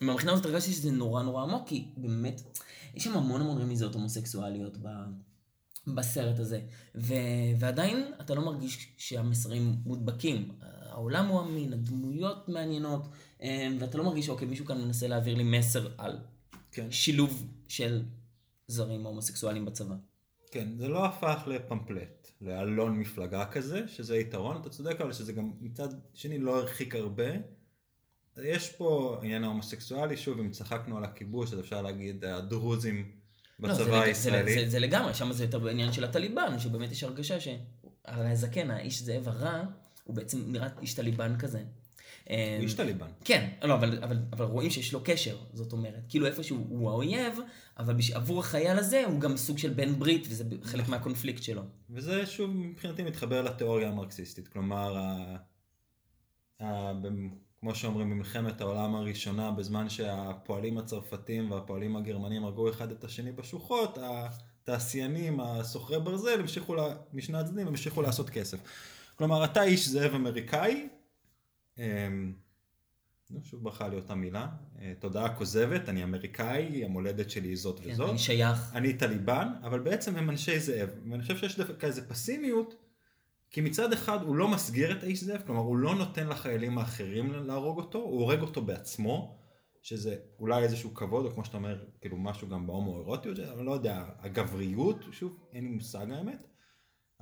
[0.00, 2.40] מהבחינה הזאת הרגשתי שזה נורא נורא עמוק, כי באמת,
[2.94, 4.88] יש שם המון המון רמיזות הומוסקסואליות ב...
[5.86, 6.60] בסרט הזה,
[6.94, 7.14] ו...
[7.58, 10.52] ועדיין אתה לא מרגיש שהמסרים מודבקים.
[10.62, 13.08] העולם הוא אמין, הדמויות מעניינות,
[13.42, 16.18] אה, ואתה לא מרגיש, אוקיי, מישהו כאן מנסה להעביר לי מסר על
[16.72, 16.90] כן.
[16.90, 18.02] שילוב של
[18.68, 19.94] זרים הומוסקסואלים בצבא.
[20.50, 25.52] כן, זה לא הפך לפמפלט, לאלון מפלגה כזה, שזה יתרון, אתה צודק, אבל שזה גם
[25.60, 27.24] מצד שני לא הרחיק הרבה.
[28.42, 33.10] יש פה עניין ההומוסקסואלי, שוב, אם צחקנו על הכיבוש, אז אפשר להגיד הדרוזים
[33.58, 34.54] לא, זה בצבא לג- הישראלי.
[34.54, 38.70] זה, זה, זה לגמרי, שם זה יותר בעניין של הטליבן, שבאמת יש הרגשה שהרי הזקן,
[38.70, 39.62] האיש זאב הרע,
[40.04, 41.62] הוא בעצם נראה איש טליבן כזה.
[42.28, 43.06] הוא איש טליבן.
[43.24, 46.00] כן, לא, אבל, אבל, אבל רואים שיש לו קשר, זאת אומרת.
[46.08, 47.38] כאילו איפשהו הוא האויב,
[47.78, 51.62] אבל בש- עבור החייל הזה הוא גם סוג של בן ברית, וזה חלק מהקונפליקט שלו.
[51.90, 55.36] וזה שוב מבחינתי מתחבר לתיאוריה המרקסיסטית, כלומר, ה...
[56.62, 56.92] ה...
[57.60, 63.98] כמו שאומרים במלחמת העולם הראשונה, בזמן שהפועלים הצרפתים והפועלים הגרמנים הרגו אחד את השני בשוחות,
[64.62, 66.94] התעשיינים, הסוחרי ברזל, המשיכו, לה...
[67.12, 68.58] משני הצדדים, המשיכו לעשות כסף.
[69.16, 70.88] כלומר, אתה איש זאב אמריקאי, אמ,
[73.42, 74.48] שוב ברכה לי אותה מילה,
[74.80, 78.10] אה, תודעה כוזבת, אני אמריקאי, המולדת שלי היא זאת כן, וזאת.
[78.10, 78.72] אני שייך.
[78.74, 80.88] אני טליבן, אבל בעצם הם אנשי זאב.
[81.10, 82.74] ואני חושב שיש דווקא איזה פסימיות,
[83.50, 87.32] כי מצד אחד הוא לא מסגיר את האיש זאב, כלומר הוא לא נותן לחיילים האחרים
[87.32, 89.38] להרוג אותו, הוא הורג אותו בעצמו,
[89.82, 94.04] שזה אולי איזשהו כבוד, או כמו שאתה אומר, כאילו משהו גם בהומואירוטיות, אבל לא יודע,
[94.18, 96.53] הגבריות, שוב, אין לי מושג האמת.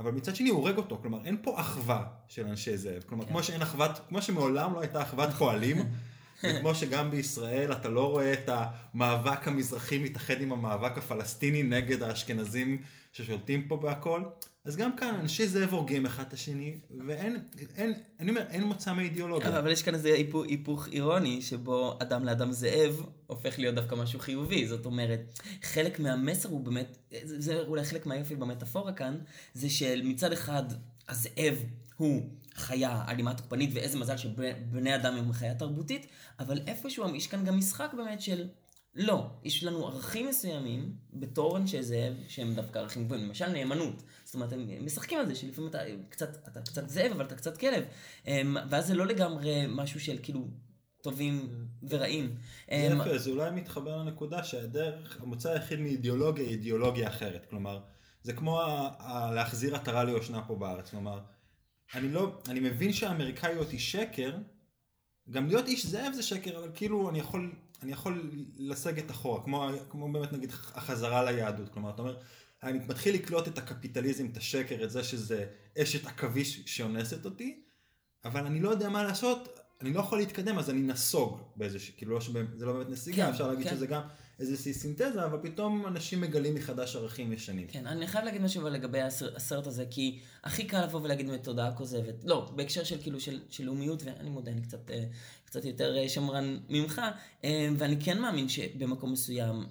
[0.02, 3.42] אבל מצד שני הוא הורג אותו, כלומר אין פה אחווה של אנשי זאב, כלומר כמו
[3.42, 5.76] שאין אחוות, כמו שמעולם לא הייתה אחוות פועלים,
[6.44, 12.82] וכמו שגם בישראל אתה לא רואה את המאבק המזרחי מתאחד עם המאבק הפלסטיני נגד האשכנזים
[13.12, 14.22] ששולטים פה בהכל,
[14.64, 17.36] אז גם כאן אנשי זאב הורגים אחד את השני, ואין,
[17.76, 19.58] אין, אני אומר, אין מוצא מאידיאולוגיה.
[19.58, 24.18] אבל יש כאן איזה היפוך, היפוך אירוני, שבו אדם לאדם זאב הופך להיות דווקא משהו
[24.18, 24.66] חיובי.
[24.66, 29.18] זאת אומרת, חלק מהמסר הוא באמת, זה, זה אולי חלק מהיופי במטאפורה כאן,
[29.54, 30.62] זה שמצד אחד
[31.08, 31.54] הזאב
[31.96, 32.22] הוא
[32.54, 36.06] חיה אלימה תוקפנית, ואיזה מזל שבני אדם הם חיה תרבותית,
[36.38, 38.48] אבל איפשהו יש כאן גם משחק באמת של...
[38.94, 44.02] לא, יש לנו ערכים מסוימים בתור אנשי זאב שהם דווקא ערכים גבוהים, למשל נאמנות.
[44.24, 47.56] זאת אומרת, הם משחקים על זה שלפעמים אתה קצת, אתה קצת זאב אבל אתה קצת
[47.56, 47.84] כלב.
[48.26, 50.48] אמ, ואז זה לא לגמרי משהו של כאילו
[51.02, 52.36] טובים ורעים.
[52.70, 57.46] זה אמ, יפה, זה אולי מתחבר לנקודה שהדרך, המוצא היחיד מאידיאולוגיה היא אידיאולוגיה אחרת.
[57.50, 57.80] כלומר,
[58.22, 58.60] זה כמו
[59.34, 60.90] להחזיר עטרה ליושנה פה בארץ.
[60.90, 61.20] כלומר,
[61.94, 64.36] אני לא, אני מבין שהאמריקאיות היא שקר,
[65.30, 67.52] גם להיות איש זאב זה שקר, אבל כאילו אני יכול,
[67.82, 71.68] אני יכול לסגת אחורה, כמו, כמו באמת נגיד החזרה ליהדות.
[71.68, 72.16] כלומר, אתה אומר,
[72.62, 75.46] אני מתחיל לקלוט את הקפיטליזם, את השקר, את זה שזה
[75.78, 77.62] אשת עכביש שאונסת אותי,
[78.24, 82.14] אבל אני לא יודע מה לעשות, אני לא יכול להתקדם אז אני נסוג באיזשהו, כאילו
[82.14, 82.20] לא
[82.56, 83.74] זה לא באמת נסיגה, כן, אפשר להגיד כן.
[83.74, 84.02] שזה גם
[84.38, 87.66] איזושהי סינתזה, אבל פתאום אנשים מגלים מחדש ערכים ישנים.
[87.66, 92.24] כן, אני חייב להגיד משהו לגבי הסרט, הזה, כי הכי קל לבוא ולהגיד מתודעה כוזבת.
[92.24, 95.04] לא, בהקשר של כאילו של, של לאומיות, ואני מודה, אני קצת, אה,
[95.44, 97.00] קצת יותר אה, שמרן ממך,
[97.44, 99.66] אה, ואני כן מאמין שבמקום מסוים,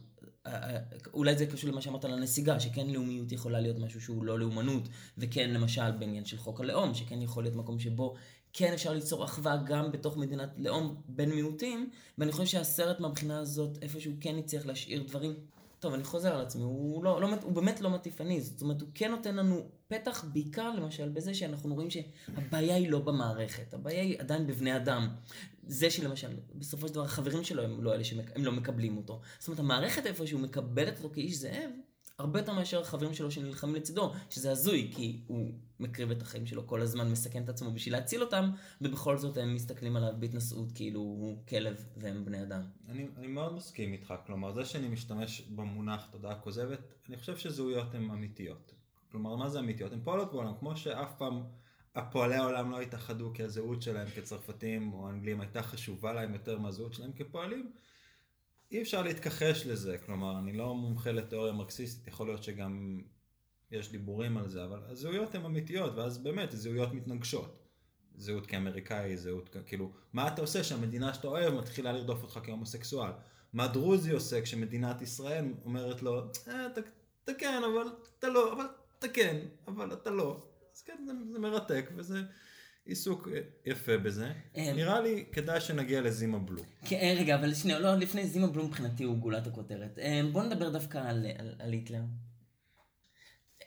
[1.13, 4.89] אולי זה קשור למה שאמרת על הנסיגה, שכן לאומיות יכולה להיות משהו שהוא לא לאומנות,
[5.17, 8.15] וכן למשל בעניין של חוק הלאום, שכן יכול להיות מקום שבו
[8.54, 13.78] כן אפשר ליצור אחווה גם בתוך מדינת לאום בין מיעוטים, ואני חושב שהסרט מהבחינה הזאת,
[13.82, 15.34] איפשהו כן הצליח להשאיר דברים
[15.82, 18.90] טוב, אני חוזר על עצמי, הוא, לא, לא, הוא באמת לא מטיפני, זאת אומרת, הוא
[18.96, 24.20] כן נותן לנו פתח בעיקר למשל בזה שאנחנו רואים שהבעיה היא לא במערכת, הבעיה היא
[24.20, 25.10] עדיין בבני אדם.
[25.64, 29.22] זה שלמשל, בסופו של דבר החברים שלו הם לא אלה שהם לא מקבלים אותו.
[29.40, 31.70] זאת אומרת, המערכת איפשהו מקבלת אותו כאיש זאב,
[32.20, 36.67] הרבה יותר מאשר החברים שלו שנלחמים לצידו, שזה הזוי, כי הוא מקריב את החיים שלו
[36.67, 38.50] כל הזמן, מסכן את עצמו בשביל להציל אותם,
[38.82, 42.62] ובכל זאת הם מסתכלים עליו בהתנשאות כאילו הוא כלב והם בני אדם.
[42.89, 47.96] אני, אני מאוד מסכים איתך, כלומר זה שאני משתמש במונח תודעה כוזבת, אני חושב שזהויות
[47.96, 48.74] הן אמיתיות.
[49.12, 49.94] כלומר מה זה אמיתיות?
[49.94, 51.44] הן פועלות בעולם, כמו שאף פעם
[51.96, 56.94] הפועלי העולם לא התאחדו כי הזהות שלהם כצרפתים או אנגלים הייתה חשובה להם יותר מהזהות
[56.94, 57.72] שלהם כפועלים.
[58.72, 63.02] אי אפשר להתכחש לזה, כלומר אני לא מומחה לתיאוריה מרקסיסטית, יכול להיות שגם
[63.71, 67.57] יש דיבורים על זה, אבל הזהויות הן אמיתיות, ואז באמת זהויות מתנגשות.
[68.17, 73.12] זהות כאמריקאי, זהות כ- כאילו, מה אתה עושה שהמדינה שאתה אוהב מתחילה לרדוף אותך כהומוסקסואל?
[73.53, 76.81] מה דרוזי עושה כשמדינת ישראל אומרת לו, אה, אתה,
[77.23, 77.88] אתה כן, אבל
[78.19, 78.65] אתה לא, אבל
[78.99, 80.43] אתה כן, אבל אתה לא.
[80.75, 82.21] אז כן, זה, זה מרתק, וזה
[82.86, 84.31] עיסוק אה, יפה בזה.
[84.57, 86.62] אה, נראה לי כדאי שנגיע לזימה בלו.
[86.86, 89.99] כן, רגע, אבל שנייה, לא, לפני זימה בלום מבחינתי הוא גולת הכותרת.
[89.99, 92.01] אה, בוא נדבר דווקא על, על, על היטלר.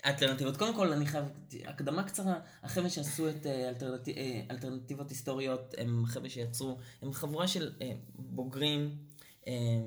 [0.06, 0.56] אלטרנטיבות.
[0.56, 1.24] קודם כל, אני חייב,
[1.64, 3.72] הקדמה קצרה, החבר'ה שעשו את אה.
[4.16, 8.96] אה, אלטרנטיבות היסטוריות, הם חבר'ה שיצרו, הם חבורה של אה, בוגרים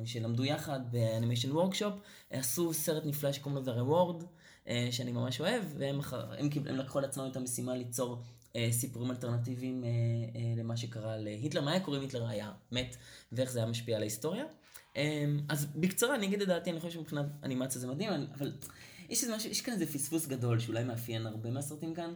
[0.06, 1.93] שלמדו יחד ב-Animation Workshop,
[2.30, 4.25] עשו סרט נפלא שקוראים לו The Reward,
[4.91, 5.99] שאני ממש אוהב, והם
[6.38, 8.23] הם, קיבל- הם לקחו על עצמם את המשימה ליצור
[8.71, 9.84] סיפורים אלטרנטיביים
[10.58, 12.95] למה שקרה להיטלר, מה היה קורה אם היטלר היה מת,
[13.32, 14.45] ואיך זה היה משפיע על ההיסטוריה.
[15.49, 18.51] אז בקצרה אני אגיד את דעתי, אני חושב שמבחינת אנימציה זה מדהים, אבל
[19.10, 22.13] יש, משהו, יש כאן איזה פספוס גדול שאולי מאפיין הרבה מהסרטים כאן,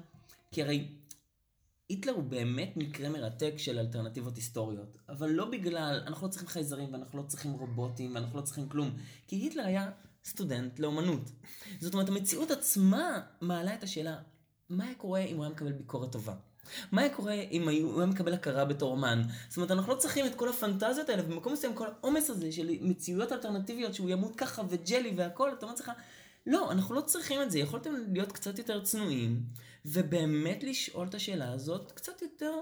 [0.51, 0.87] כי הרי
[1.89, 6.93] היטלר הוא באמת מקרה מרתק של אלטרנטיבות היסטוריות, אבל לא בגלל, אנחנו לא צריכים חייזרים
[6.93, 9.91] ואנחנו לא צריכים רובוטים ואנחנו לא צריכים כלום, כי היטלר היה
[10.25, 11.31] סטודנט לאומנות.
[11.79, 14.17] זאת אומרת, המציאות עצמה מעלה את השאלה,
[14.69, 16.33] מה היה קורה אם הוא היה מקבל ביקורת טובה?
[16.91, 19.21] מה היה קורה אם הוא היה מקבל הכרה בתור אומן?
[19.49, 22.69] זאת אומרת, אנחנו לא צריכים את כל הפנטזיות האלה, ובמקום מסוים כל העומס הזה של
[22.81, 25.91] מציאויות אלטרנטיביות שהוא ימות ככה וג'לי והכל, אתה אומר לעצמך,
[26.45, 29.43] לא, אנחנו לא צריכים את זה, יכולתם להיות קצת יותר צנועים,
[29.85, 32.53] ובאמת לשאול את השאלה הזאת קצת יותר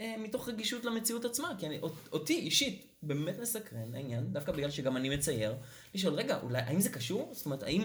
[0.00, 4.70] אה, מתוך רגישות למציאות עצמה, כי אני, אות- אותי אישית באמת מסקרן העניין, דווקא בגלל
[4.70, 5.54] שגם אני מצייר,
[5.94, 7.30] לשאול, רגע, אולי, האם זה קשור?
[7.34, 7.82] זאת אומרת, האם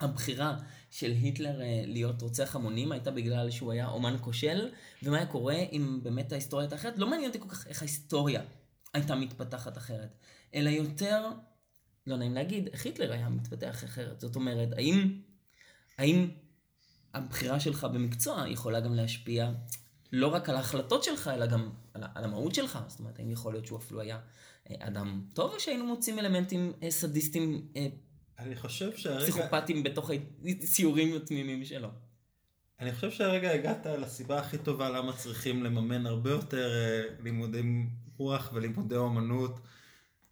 [0.00, 0.56] הבחירה
[0.90, 4.68] של היטלר אה, להיות רוצח המונים הייתה בגלל שהוא היה אומן כושל,
[5.02, 6.98] ומה היה קורה אם באמת ההיסטוריה הייתה אחרת?
[6.98, 8.42] לא מעניין אותי כל כך איך ההיסטוריה
[8.94, 10.16] הייתה מתפתחת אחרת,
[10.54, 11.28] אלא יותר,
[12.10, 14.20] לא נעים להגיד, היטלר היה מתפתח אחרת.
[14.20, 15.20] זאת אומרת, האם,
[15.98, 16.28] האם
[17.14, 19.52] הבחירה שלך במקצוע יכולה גם להשפיע
[20.12, 22.78] לא רק על ההחלטות שלך, אלא גם על, על המהות שלך?
[22.88, 24.20] זאת אומרת, האם יכול להיות שהוא אפילו היה
[24.70, 27.86] אה, אדם טוב, או שהיינו מוצאים אלמנטים אה, סדיסטיים אה,
[28.38, 30.10] אני חושב שהרגע, פסיכופטים בתוך
[30.62, 31.88] הציורים התמימים שלו.
[32.80, 36.70] אני חושב שהרגע הגעת לסיבה הכי טובה למה צריכים לממן הרבה יותר
[37.22, 39.60] לימודים רוח ולימודי אומנות.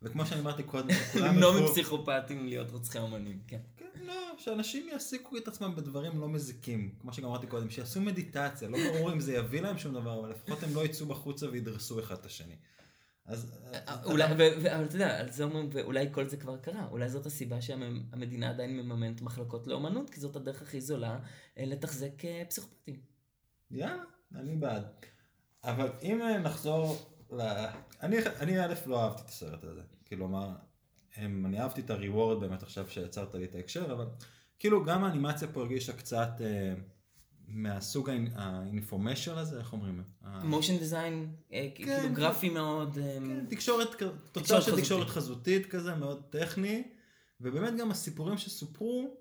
[0.02, 3.60] וכמו שאני אמרתי קודם, כולם למנוע ילכו- מפסיכופטים להיות רוצחי אומנים, כן.
[3.76, 8.68] כן, לא, שאנשים יעסיקו את עצמם בדברים לא מזיקים, כמו שגם אמרתי קודם, שיעשו מדיטציה,
[8.68, 12.00] לא ברור אם זה יביא להם שום דבר, אבל לפחות הם לא יצאו בחוצה וידרסו
[12.00, 12.54] אחד את השני.
[13.26, 13.52] אז
[14.04, 17.08] אולי, ו- ו- אבל אתה יודע, על זה אומרים, ואולי כל זה כבר קרה, אולי
[17.08, 21.18] זאת הסיבה שהמדינה עדיין מממנת מחלקות לאומנות, כי זאת הדרך הכי זולה
[21.58, 23.00] אה, לתחזק אה, פסיכופטים.
[23.70, 24.02] יאללה,
[24.34, 24.84] אני בעד.
[25.64, 26.96] אבל אם אה, נחזור
[28.02, 30.48] אני, אני א' לא אהבתי את הסרט הזה, כלומר,
[31.16, 34.06] הם, אני אהבתי את הריוורד באמת עכשיו שיצרת לי את ההקשר, אבל
[34.58, 36.74] כאילו גם האנימציה פה הרגישה קצת אה,
[37.48, 40.02] מהסוג האינ- האינפורמיישן הזה, איך אומרים?
[40.44, 41.34] מושן דיזיין,
[41.74, 43.88] כאילו כן, גרפי מאוד, אה, כן, תקשורת,
[44.32, 44.76] תוצאה של.
[44.76, 46.82] תקשורת חזותית כזה, מאוד טכני,
[47.40, 49.16] ובאמת גם הסיפורים שסופרו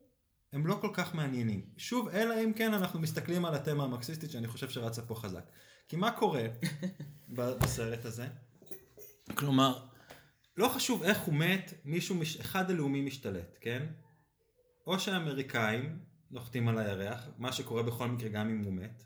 [0.54, 1.62] הם לא כל כך מעניינים.
[1.78, 5.44] שוב, אלא אם כן אנחנו מסתכלים על התמה המרקסיסטית שאני חושב שרצה פה חזק.
[5.88, 6.44] כי מה קורה
[7.30, 8.28] בסרט הזה?
[9.36, 9.86] כלומר,
[10.58, 12.40] לא חשוב איך הוא מת, מישהו, מש...
[12.40, 13.86] אחד הלאומי משתלט, כן?
[14.88, 16.00] או שהאמריקאים
[16.32, 19.04] נוחתים על הירח, מה שקורה בכל מקרה גם אם הוא מת,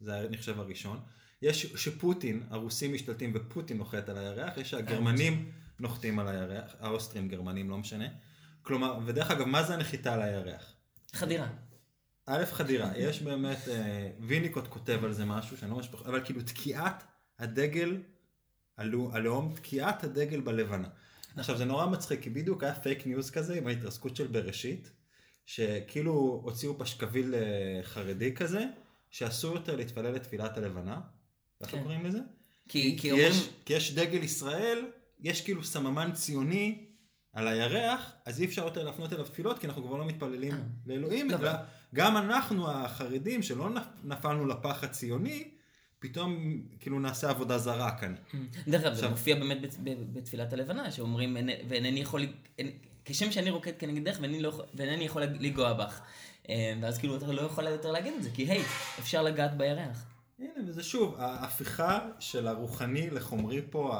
[0.00, 1.00] זה חושב, הראשון.
[1.42, 7.70] יש שפוטין, הרוסים משתלטים ופוטין נוחת על הירח, יש שהגרמנים נוחתים על הירח, האוסטרים גרמנים,
[7.70, 8.08] לא משנה.
[8.62, 10.74] כלומר, ודרך אגב, מה זה הנחיתה על הירח?
[11.12, 11.48] חדירה.
[12.32, 16.42] א', חדירה, יש באמת, אה, ויניקוט כותב על זה משהו, שאני לא ממש, אבל כאילו
[16.42, 17.04] תקיעת
[17.38, 18.02] הדגל,
[18.76, 20.88] הלאום, תקיעת הדגל בלבנה.
[21.36, 24.90] עכשיו זה נורא מצחיק, כי בדיוק היה fake news כזה עם ההתרסקות של בראשית,
[25.46, 28.64] שכאילו הוציאו פשקוויל אה, חרדי כזה,
[29.10, 31.00] שאסור יותר להתפלל לתפילת הלבנה,
[31.60, 31.82] איך כן.
[31.82, 32.18] קוראים לזה?
[32.68, 33.48] כי, כי, כי יש.
[33.64, 34.86] כי יש דגל ישראל,
[35.20, 36.89] יש כאילו סממן ציוני
[37.32, 40.54] על הירח, אז אי אפשר יותר להפנות אליו תפילות, כי אנחנו כבר לא מתפללים
[40.86, 41.52] לאלוהים, לא, אלא
[41.94, 45.48] גם אנחנו החרדים, שלא נפ- נפלנו לפח הציוני,
[45.98, 46.36] פתאום
[46.80, 48.14] כאילו נעשה עבודה זרה כאן.
[48.68, 49.58] דרך אגב, זה מופיע באמת
[50.12, 52.26] בתפילת הלבנה, שאומרים, "אין- ואינני יכול,
[53.04, 56.00] כשם שאני רוקד כנגדך ואינני, לא, יכול- ואינני יכול לנגוע בך.
[56.48, 58.62] אה, ואז כאילו אתה לא יכול יותר להגיד את זה, כי היי,
[58.98, 60.04] אפשר לגעת בירח.
[60.38, 63.98] הנה, וזה שוב, ההפיכה של הרוחני לחומרי פה,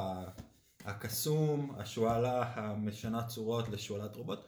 [0.84, 4.44] הקסום, השועלה המשנה צורות לשועלת רובות.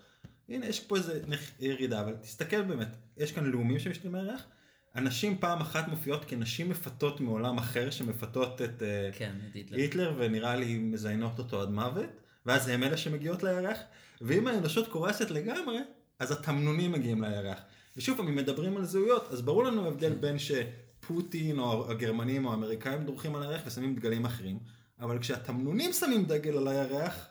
[0.48, 1.20] הנה, יש פה איזה
[1.60, 4.46] ירידה, אבל תסתכל באמת, יש כאן לאומים שמשתמשים בירח.
[4.94, 9.78] הנשים פעם אחת מופיעות כנשים מפתות מעולם אחר, שמפתות את אה, כן, היטלר.
[9.78, 12.10] היטלר, ונראה לי מזיינות אותו עד מוות,
[12.46, 13.78] ואז הם אלה שמגיעות לירח,
[14.20, 15.78] ואם האנושות קורסת לגמרי,
[16.18, 17.58] אז התמנונים מגיעים לירח.
[17.96, 22.50] ושוב פעם, אם מדברים על זהויות, אז ברור לנו ההבדל בין שפוטין או הגרמנים או
[22.50, 24.58] האמריקאים דורכים על הירח ושמים דגלים אחרים,
[25.02, 27.26] אבל כשהתמנונים שמים דגל על הירח,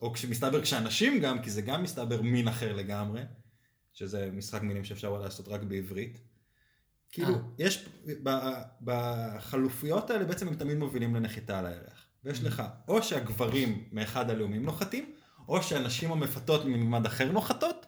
[0.00, 3.22] או כשמסתבר כשאנשים גם, כי זה גם מסתבר מין אחר לגמרי,
[3.92, 6.18] שזה משחק מילים שאפשר לעשות רק בעברית.
[7.12, 7.40] כאילו, אה.
[7.58, 7.88] יש,
[8.80, 12.06] בחלופיות האלה בעצם הם תמיד מובילים לנחיתה על הירח.
[12.24, 15.12] ויש לך, או שהגברים מאחד הלאומים נוחתים,
[15.48, 17.86] או שהנשים המפתות מממד אחר נוחתות,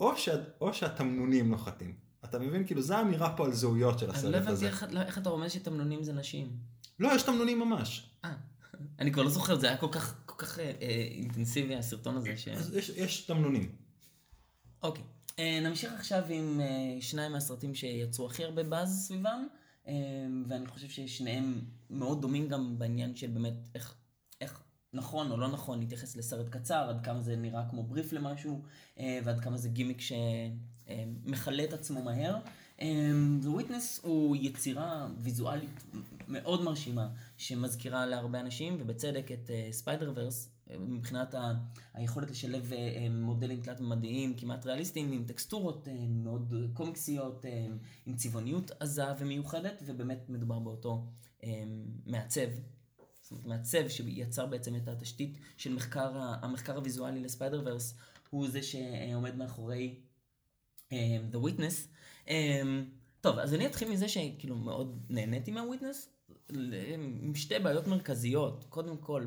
[0.00, 1.94] או, שה, או שהתמנונים נוחתים.
[2.24, 2.66] אתה מבין?
[2.66, 4.66] כאילו, זו האמירה פה על זהויות של אני הסרט לא הבנתי הזה.
[4.66, 6.56] איך, לא, איך אתה רומז שתמנונים זה נשים.
[6.98, 8.11] לא, יש תמנונים ממש.
[8.24, 8.34] אה,
[8.98, 12.36] אני כבר לא זוכר, זה היה כל כך, כל כך אה, אה, אינטנסיבי הסרטון הזה.
[12.36, 12.48] ש...
[12.48, 13.72] אז יש, יש תמנונים.
[14.82, 15.04] אוקיי,
[15.38, 19.46] אה, נמשיך עכשיו עם אה, שניים מהסרטים שיצרו הכי הרבה באז סביבם,
[19.88, 19.94] אה,
[20.48, 23.94] ואני חושב ששניהם מאוד דומים גם בעניין של באמת איך,
[24.40, 28.62] איך נכון או לא נכון להתייחס לסרט קצר, עד כמה זה נראה כמו בריף למשהו,
[28.98, 32.38] אה, ועד כמה זה גימיק שמכלה את עצמו מהר.
[32.80, 33.10] אה,
[33.42, 35.84] The Witness הוא יצירה ויזואלית
[36.28, 41.52] מאוד מרשימה, שמזכירה להרבה אנשים, ובצדק, את ספיידר ורס, מבחינת ה-
[41.94, 47.66] היכולת לשלב אה, מודלים תלת-ממדיים כמעט ריאליסטיים, עם טקסטורות אה, מאוד קומיקסיות, אה,
[48.06, 51.06] עם צבעוניות עזה ומיוחדת, ובאמת מדובר באותו
[51.44, 51.64] אה,
[52.06, 52.46] מעצב.
[53.22, 57.94] זאת אומרת, מעצב שיצר בעצם את התשתית של מחקר, המחקר הוויזואלי לספיידר ורס,
[58.30, 60.00] הוא זה שעומד מאחורי
[61.32, 61.91] The Witness.
[62.28, 62.62] אה,
[63.20, 66.08] טוב, אז אני אתחיל מזה שכאילו מאוד נהניתי מה-Witness,
[66.50, 68.64] ל- עם שתי בעיות מרכזיות.
[68.68, 69.26] קודם כל,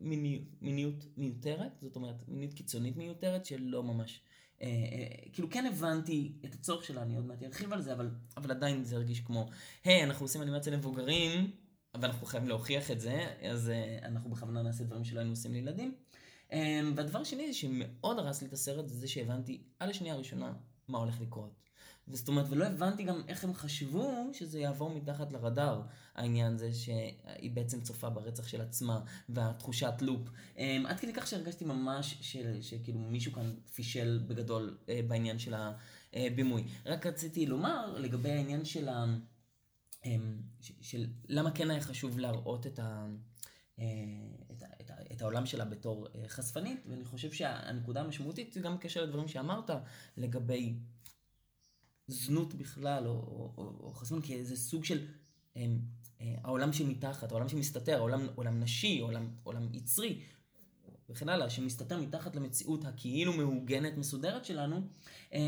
[0.00, 4.20] מיני, מיניות מיותרת, זאת אומרת, מיניות קיצונית מיותרת שלא ממש...
[4.62, 8.10] אה, אה, כאילו כן הבנתי את הצורך שלה, אני עוד מעט ארחיב על זה, אבל,
[8.36, 9.48] אבל עדיין זה הרגיש כמו,
[9.84, 11.50] היי, אנחנו עושים אנימציה למבוגרים,
[11.94, 15.52] אבל אנחנו חייבים להוכיח את זה, אז אה, אנחנו בכוונה נעשה דברים שלא היינו עושים
[15.52, 15.94] לילדים.
[16.52, 20.52] אה, והדבר השני שמאוד הרס לי את הסרט, זה שהבנתי על השנייה הראשונה
[20.88, 21.65] מה הולך לקרות.
[22.08, 25.82] וזאת אומרת, ולא הבנתי גם איך הם חשבו שזה יעבור מתחת לרדאר,
[26.14, 30.28] העניין זה שהיא בעצם צופה ברצח של עצמה, והתחושת לופ.
[30.56, 35.54] Um, עד כדי כך שהרגשתי ממש של, שכאילו מישהו כאן פישל בגדול uh, בעניין של
[36.14, 36.64] הבימוי.
[36.86, 39.04] רק רציתי לומר לגבי העניין של ה...
[40.60, 43.06] ש- של למה כן היה חשוב להראות את ה...
[43.78, 43.84] אה,
[44.50, 49.04] את, את, את העולם שלה בתור אה, חשפנית, ואני חושב שהנקודה המשמעותית זה גם בקשר
[49.04, 49.70] לדברים שאמרת
[50.16, 50.74] לגבי
[52.08, 55.06] זנות בכלל, או, או, או, או חשפנות כאיזה סוג של
[55.56, 55.66] אה,
[56.20, 60.22] אה, העולם שמתחת, העולם שמסתתר, העולם, עולם נשי, עולם, עולם יצרי,
[61.10, 64.80] וכן הלאה, שמסתתר מתחת למציאות הכאילו מעוגנת, מסודרת שלנו,
[65.34, 65.40] אה,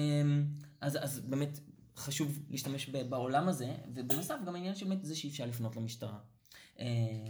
[0.81, 1.61] אז, אז באמת
[1.97, 6.19] חשוב להשתמש בעולם הזה, ובנוסף גם העניין של זה שאי אפשר לפנות למשטרה.
[6.81, 6.87] אה,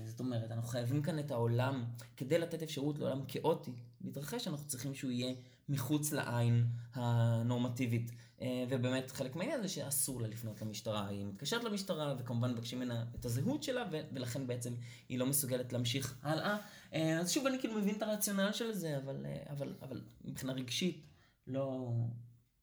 [0.07, 1.85] זאת אומרת, אנחנו חייבים כאן את העולם,
[2.17, 5.35] כדי לתת אפשרות לעולם כאוטי להתרחש, אנחנו צריכים שהוא יהיה
[5.69, 8.11] מחוץ לעין הנורמטיבית.
[8.43, 11.07] אה, ובאמת חלק מהעניין זה שאסור לה לפנות למשטרה.
[11.07, 14.75] היא מתקשרת למשטרה, וכמובן מבקשים ממנה את הזהות שלה, ולכן בעצם
[15.09, 16.57] היא לא מסוגלת להמשיך הלאה.
[16.95, 20.53] אה, אז שוב, אני כאילו מבין את הרציונל של זה, אבל, אה, אבל, אבל מבחינה
[20.53, 21.07] רגשית,
[21.47, 21.93] לא,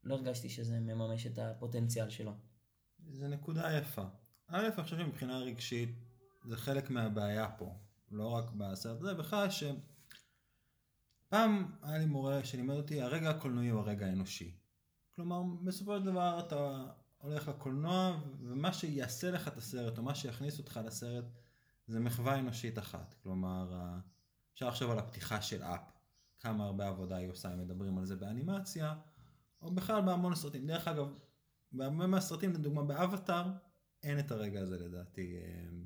[0.04, 2.34] לא הרגשתי שזה מממש את הפוטנציאל שלו.
[3.08, 4.04] זו נקודה יפה.
[4.48, 5.90] א', אני חושב שמבחינה רגשית
[6.46, 7.74] זה חלק מהבעיה פה,
[8.12, 9.64] לא רק בסרט הזה, בכלל ש...
[11.30, 14.65] פעם היה לי מורה שלימד אותי, הרגע הקולנועי הוא הרגע האנושי.
[15.16, 16.86] כלומר, בסופו של דבר אתה
[17.18, 21.26] הולך לקולנוע, ומה שיעשה לך את הסרט, או מה שיכניס אותך לסרט,
[21.88, 23.16] זה מחווה אנושית אחת.
[23.24, 23.98] כלומר,
[24.54, 25.92] אפשר לחשוב על הפתיחה של אפ,
[26.40, 28.96] כמה הרבה עבודה היא עושה, אם מדברים על זה באנימציה,
[29.62, 30.68] או בכלל בהמון סרטים.
[30.68, 31.08] דרך אגב,
[31.72, 33.52] בהרבה מהסרטים, לדוגמה באבטאר,
[34.04, 35.38] אין את הרגע הזה לדעתי.
[35.38, 35.86] אמ,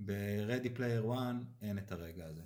[0.00, 2.42] ב-Ready Player One אין את הרגע הזה.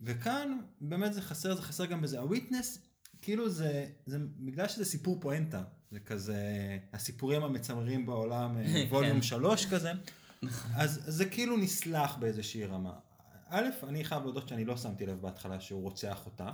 [0.00, 2.18] וכאן באמת זה חסר, זה חסר גם בזה.
[2.18, 2.78] הוויטנס,
[3.24, 6.38] כאילו זה, זה, בגלל שזה סיפור פואנטה, זה כזה
[6.92, 9.22] הסיפורים המצמרים בעולם, אה, ווליום כן.
[9.22, 9.92] 3 כזה,
[10.74, 12.92] אז זה כאילו נסלח באיזושהי רמה.
[13.48, 16.50] א', אני חייב להודות שאני לא שמתי לב בהתחלה שהוא רוצח אותה.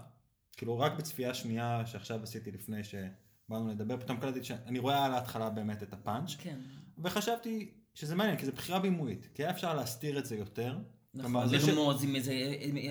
[0.56, 5.50] כאילו רק בצפייה שנייה שעכשיו עשיתי לפני שבאנו לדבר, פתאום קלטתי שאני רואה על ההתחלה
[5.50, 6.36] באמת את הפאנץ'.
[6.38, 6.58] כן.
[6.98, 10.78] וחשבתי שזה מעניין, כי זו בחירה בימויית, כי היה אפשר להסתיר את זה יותר.
[11.14, 12.32] נכון, זה ש- לרמוז עם איזה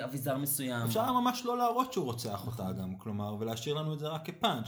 [0.04, 0.88] אביזר מסוים.
[0.88, 4.26] אפשר היה ממש לא להראות שהוא רוצח אותה גם, כלומר, ולהשאיר לנו את זה רק
[4.26, 4.68] כפאנץ'.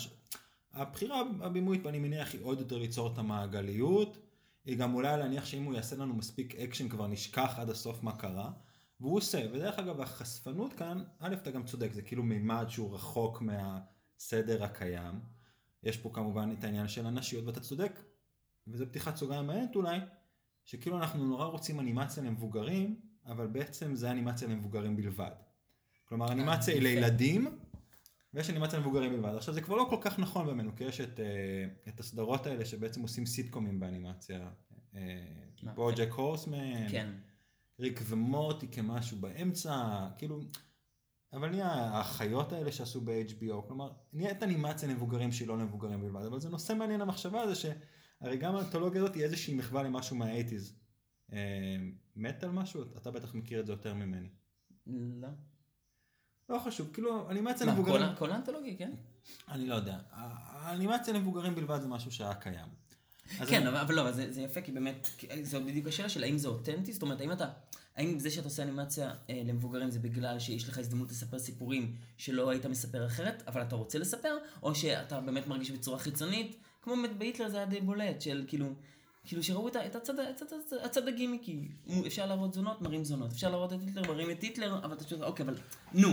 [0.73, 4.17] הבחירה הבימויית, אני מניח, היא עוד יותר ליצור את המעגליות.
[4.65, 8.11] היא גם אולי להניח שאם הוא יעשה לנו מספיק אקשן, כבר נשכח עד הסוף מה
[8.17, 8.51] קרה.
[8.99, 13.41] והוא עושה, ודרך אגב, החשפנות כאן, א', אתה גם צודק, זה כאילו מימד שהוא רחוק
[13.41, 15.19] מהסדר הקיים.
[15.83, 17.99] יש פה כמובן את העניין של הנשיות, ואתה צודק,
[18.67, 19.99] וזו פתיחת סוגריים מעניינת אולי,
[20.65, 25.31] שכאילו אנחנו נורא רוצים אנימציה למבוגרים, אבל בעצם זה אנימציה למבוגרים בלבד.
[26.05, 26.83] כלומר, אנימציה היא.
[26.83, 27.59] לילדים,
[28.33, 29.35] ויש אנימציה למבוגרים בלבד.
[29.35, 32.65] עכשיו, זה כבר לא כל כך נכון בימינו, כי יש את, אה, את הסדרות האלה
[32.65, 34.49] שבעצם עושים סיטקומים באנימציה.
[34.95, 35.01] אה?
[35.75, 37.13] בוג'ק הורסמן, כן.
[37.79, 40.41] ריק ומורטי כמשהו באמצע, כאילו,
[41.33, 46.39] אבל נהיה האחיות האלה שעשו ב-HBO, כלומר, נהיית אנימציה למבוגרים שהיא לא למבוגרים בלבד, אבל
[46.39, 50.80] זה נושא מעניין המחשבה הזה, שהרי גם האנתולוגיה הזאת היא איזושהי מחווה למשהו מה-80's.
[51.33, 51.37] אה,
[52.15, 52.83] מת על משהו?
[52.97, 54.27] אתה בטח מכיר את זה יותר ממני.
[54.87, 55.27] לא.
[56.49, 58.91] לא חשוב, כאילו, אנימציה מה, למבוגרים, כל- האנתולוגיה, כן?
[59.49, 62.67] אני לא יודע, האנימציה למבוגרים בלבד זה משהו שהיה קיים.
[63.47, 65.07] כן, אני- אבל, לא, אבל זה, זה יפה, כי באמת,
[65.43, 67.49] זו בדיוק השאלה של האם זה אותנטי, זאת אומרת, האם אתה,
[67.95, 72.49] האם זה שאתה עושה אנימציה אה, למבוגרים זה בגלל שיש לך הזדמנות לספר סיפורים שלא
[72.49, 77.17] היית מספר אחרת, אבל אתה רוצה לספר, או שאתה באמת מרגיש בצורה חיצונית, כמו באמת
[77.17, 78.73] בהיטלר זה היה די בולט, של כאילו,
[79.25, 81.67] כאילו שראו את, את הצד, הצד, הצד, הצד הגימיקי,
[82.07, 85.23] אפשר להראות זונות, מראים זונות, אפשר להראות את היטלר, מראים את היטלר, אבל אתה שואל,
[85.23, 85.57] אוקיי, אבל
[85.93, 86.09] נו,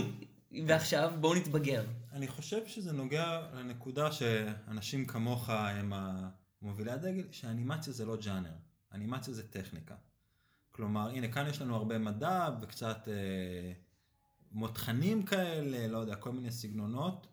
[0.67, 1.85] ועכשיו בואו נתבגר.
[2.11, 5.93] אני חושב שזה נוגע לנקודה שאנשים כמוך הם
[6.61, 8.53] מובילי הדגל, שאנימציה זה לא ג'אנר,
[8.93, 9.95] אנימציה זה טכניקה.
[10.71, 13.71] כלומר, הנה, כאן יש לנו הרבה מדע וקצת אה,
[14.51, 17.27] מותחנים כאלה, לא יודע, כל מיני סגנונות,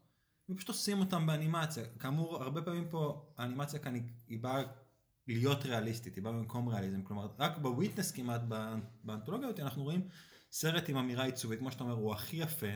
[0.48, 1.84] ופשוט עושים אותם באנימציה.
[1.98, 4.62] כאמור, הרבה פעמים פה האנימציה כאן היא, היא באה
[5.28, 7.02] להיות ריאליסטית, היא באה במקום ריאליזם.
[7.02, 10.08] כלומר, רק בוויטנס כמעט, באנ- באנתולוגיה הזאת, אנחנו רואים
[10.52, 12.66] סרט עם אמירה עיצובית, כמו שאתה אומר, הוא הכי יפה,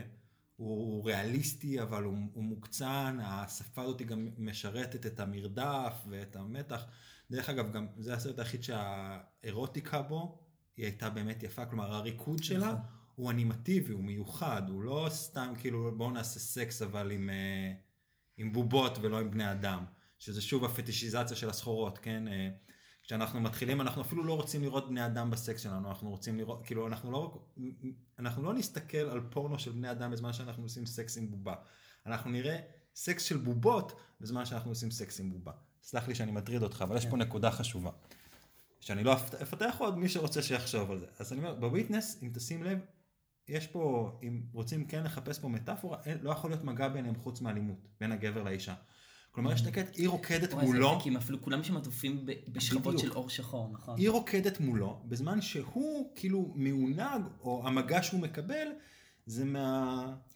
[0.55, 6.85] הוא, הוא ריאליסטי, אבל הוא, הוא מוקצן, השפה הזאת גם משרתת את המרדף ואת המתח.
[7.31, 10.39] דרך אגב, גם זה הסרט היחיד שהאירוטיקה בו,
[10.77, 12.81] היא הייתה באמת יפה, כלומר הריקוד שלה נכון.
[13.15, 17.73] הוא אנימטיבי, הוא מיוחד, הוא לא סתם כאילו בואו נעשה סקס אבל עם, אה,
[18.37, 19.85] עם בובות ולא עם בני אדם,
[20.21, 22.27] שזה שוב הפטישיזציה של הסחורות, כן?
[22.27, 22.49] אה,
[23.03, 26.87] כשאנחנו מתחילים, אנחנו אפילו לא רוצים לראות בני אדם בסקס שלנו, אנחנו רוצים לראות, כאילו
[26.87, 27.47] אנחנו לא,
[28.19, 31.55] אנחנו לא נסתכל על פורנו של בני אדם בזמן שאנחנו עושים סקס עם בובה.
[32.05, 32.59] אנחנו נראה
[32.95, 35.51] סקס של בובות בזמן שאנחנו עושים סקס עם בובה.
[35.83, 37.91] סלח לי שאני מטריד אותך, אבל יש פה נקודה חשובה.
[38.79, 41.05] שאני לא אפת- אפתח עוד, מי שרוצה שיחשוב על זה.
[41.19, 42.79] אז אני אומר, ב-Witness, אם תשים לב,
[43.47, 47.87] יש פה, אם רוצים כן לחפש פה מטאפורה, לא יכול להיות מגע ביניהם חוץ מאלימות,
[47.99, 48.73] בין הגבר לאישה.
[49.31, 52.99] כלומר, יש את הקטע, היא רוקדת מולו, כי הם אפילו כולם שם עטופים בשכבות.
[52.99, 53.97] של אור שחור, נכון?
[53.97, 58.67] היא רוקדת מולו, בזמן שהוא כאילו מעונג, או המגע שהוא מקבל,
[59.25, 59.43] זה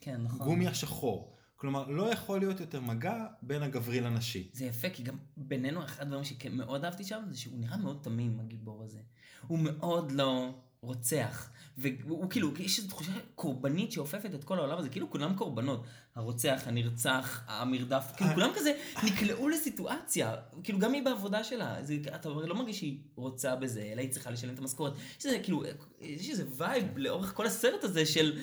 [0.02, 0.40] כן, נכון.
[0.40, 1.36] מהגומי השחור.
[1.56, 4.50] כלומר, לא יכול להיות יותר מגע בין הגברי לנשי.
[4.54, 8.40] זה יפה, כי גם בינינו, אחד הדברים שמאוד אהבתי שם, זה שהוא נראה מאוד תמים,
[8.40, 9.00] הגיבור הזה.
[9.48, 11.50] הוא מאוד לא רוצח.
[11.78, 15.84] והוא הוא כאילו, יש איזו תחושה קורבנית שאופפת את כל העולם הזה, כאילו כולם קורבנות.
[16.16, 18.34] הרוצח, הנרצח, המרדף, כאילו.
[18.34, 18.72] כולם כזה
[19.04, 20.36] נקלעו לסיטואציה.
[20.64, 24.32] כאילו גם היא בעבודה שלה, זה, אתה לא מרגיש שהיא רוצה בזה, אלא היא צריכה
[24.32, 24.94] לשלם את המשכורת.
[25.20, 25.64] יש איזה, כאילו,
[26.02, 28.40] יש איזה vibe לאורך כל הסרט הזה של...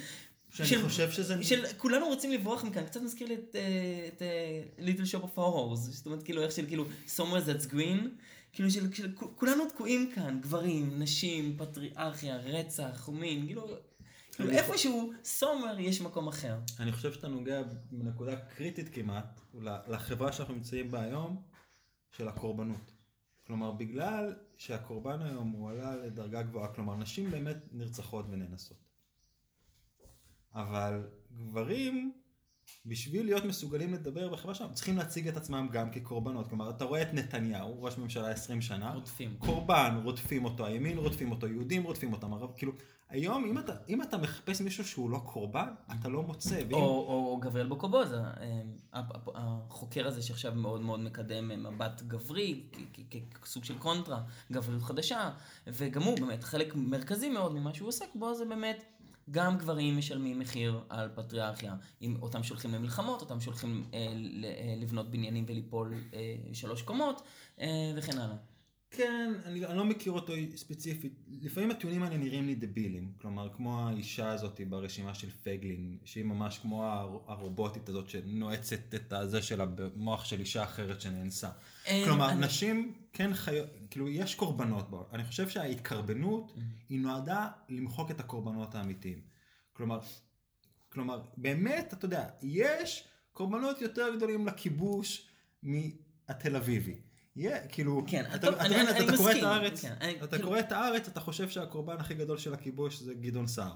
[0.51, 3.57] שאני חושב שזה- של כולנו רוצים לברוח מכאן, קצת מזכיר לי את,
[4.09, 4.23] את
[4.79, 6.85] Little Shop of Horrors, זאת אומרת כאילו איך של כאילו
[7.17, 8.09] somewhere that's green,
[8.53, 13.67] כאילו של, של כולנו תקועים כאן, גברים, נשים, פטריארכיה, רצח, מין, כאילו,
[14.33, 16.59] כאילו איפשהו, somewhere יש מקום אחר.
[16.81, 19.41] אני חושב שאתה נוגע בנקודה קריטית כמעט
[19.89, 21.43] לחברה שאנחנו נמצאים בה היום,
[22.11, 22.93] של הקורבנות.
[23.47, 28.79] כלומר, בגלל שהקורבן היום הוא עלה לדרגה גבוהה, כלומר, נשים באמת נרצחות ונאנסות.
[30.55, 32.13] אבל גברים
[32.87, 36.49] בשביל להיות מסוגלים לדבר בחברה שלנו, צריכים להציג את עצמם גם כקורבנות.
[36.49, 39.37] כלומר, אתה רואה את נתניהו, ראש ממשלה 20 שנה, רודפים.
[39.39, 42.73] קורבן, רודפים אותו, הימין רודפים אותו, יהודים רודפים אותם, ערב, כאילו,
[43.13, 45.69] היום אם אתה, אם אתה מחפש מישהו שהוא לא קורבן,
[46.01, 46.63] אתה לא מוצא.
[46.69, 46.75] ואם...
[46.75, 49.03] או, או, או גבריאל בוקובוזה, אה,
[49.35, 52.63] החוקר הזה שעכשיו מאוד מאוד מקדם אה, מבט גברי,
[53.43, 55.31] כסוג של קונטרה, גבריות חדשה,
[55.67, 58.85] וגם הוא באמת חלק מרכזי מאוד ממה שהוא עוסק בו, זה באמת
[59.33, 65.11] גם גברים משלמים מחיר על פטריארכיה, אם אותם שולחים למלחמות, אותם שולחים אה, אה, לבנות
[65.11, 67.23] בניינים וליפול אה, שלוש קומות,
[67.61, 68.37] אה, וכן הלאה.
[68.93, 71.13] כן, אני, אני לא מכיר אותו ספציפית.
[71.43, 73.13] לפעמים הטיעונים האלה נראים לי דבילים.
[73.21, 79.13] כלומר, כמו האישה הזאת ברשימה של פייגלין, שהיא ממש כמו הר- הרובוטית הזאת שנועצת את
[79.13, 81.51] הזה שלה במוח של אישה אחרת שנאנסה.
[81.87, 85.07] אה, כלומר, אני- נשים כן חיות, כאילו, יש קורבנות בו.
[85.13, 86.53] אני חושב שההתקרבנות
[86.89, 89.21] היא נועדה למחוק את הקורבנות האמיתיים.
[89.73, 90.01] כלומר,
[90.89, 95.27] כלומר, באמת, אתה יודע, יש קורבנות יותר גדולים לכיבוש
[95.63, 96.95] מהתל אביבי.
[97.37, 100.17] יהיה, כאילו, כן, אתה, טוב, אתה, אני- מבין, אני אתה קורא את הארץ, כן, אני-
[100.25, 103.73] אתה כאילו- את הארץ, אתה חושב שהקורבן הכי גדול של הכיבוש זה גדעון סער.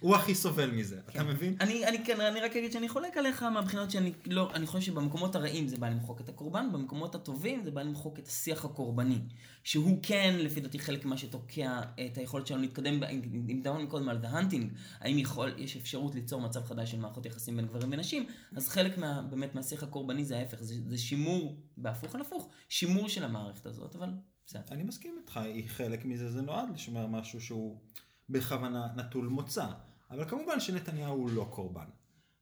[0.00, 1.56] הוא הכי סובל מזה, אתה מבין?
[1.60, 5.34] אני, אני כן, אני רק אגיד שאני חולק עליך מהבחינות שאני לא, אני חושב שבמקומות
[5.34, 9.18] הרעים זה בא למחוק את הקורבן, במקומות הטובים זה בא למחוק את השיח הקורבני.
[9.64, 14.18] שהוא כן, לפי דעתי, חלק ממה שתוקע את היכולת שלנו להתקדם, אם דיברנו קודם על
[14.24, 14.64] The Hunting,
[15.00, 18.26] האם יכול, יש אפשרות ליצור מצב חדש של מערכות יחסים בין גברים ונשים,
[18.56, 23.08] אז חלק מה, באמת מהשיח הקורבני זה ההפך, זה, זה שימור, בהפוך על הפוך, שימור
[23.08, 24.08] של המערכת הזאת, אבל
[24.46, 24.62] בסדר.
[24.70, 27.80] אני מסכים איתך, היא חלק מזה, זה נועד לשמר משהו שהוא
[28.28, 29.66] בכוונה נטול מוצא.
[30.10, 31.86] אבל כמובן שנתניהו הוא לא קורבן.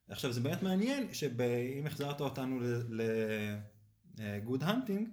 [0.08, 5.04] עכשיו זה באמת מעניין שאם החזרת אותנו ל-good hunting,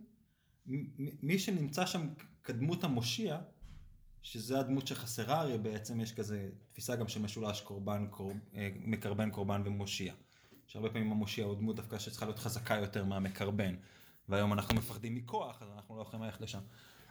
[0.68, 2.08] מ- מי שנמצא שם
[2.44, 3.40] כדמות המושיע,
[4.22, 8.32] שזה הדמות שחסרה, הרי בעצם יש כזה תפיסה גם של משולש קורבן, קור...
[8.56, 10.14] אה, מקרבן, קורבן ומושיע.
[10.68, 13.76] שהרבה פעמים המושיע הוא דמות דווקא שצריכה להיות חזקה יותר מהמקרבן.
[14.30, 16.60] והיום אנחנו מפחדים מכוח, אז אנחנו לא יכולים ללכת לשם.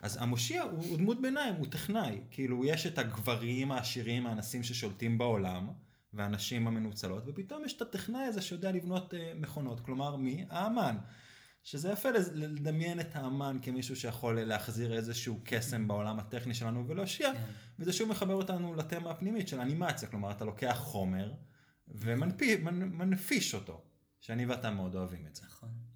[0.02, 2.20] אז המושיע הוא, הוא דמות ביניים, הוא טכנאי.
[2.30, 5.68] כאילו, יש את הגברים העשירים, האנסים ששולטים בעולם,
[6.12, 9.80] והנשים המנוצלות, ופתאום יש את הטכנאי הזה שיודע לבנות אה, מכונות.
[9.80, 10.46] כלומר, מי?
[10.50, 10.96] האמן.
[11.62, 17.32] שזה יפה לדמיין את האמן כמישהו שיכול להחזיר איזשהו קסם בעולם הטכני שלנו ולהושיע,
[17.78, 21.32] וזה שוב מחבר אותנו לתמה הפנימית של אנימציה, כלומר אתה לוקח חומר
[21.88, 23.82] ומנפיש אותו,
[24.20, 25.42] שאני ואתה מאוד אוהבים את זה.
[25.46, 25.89] נכון.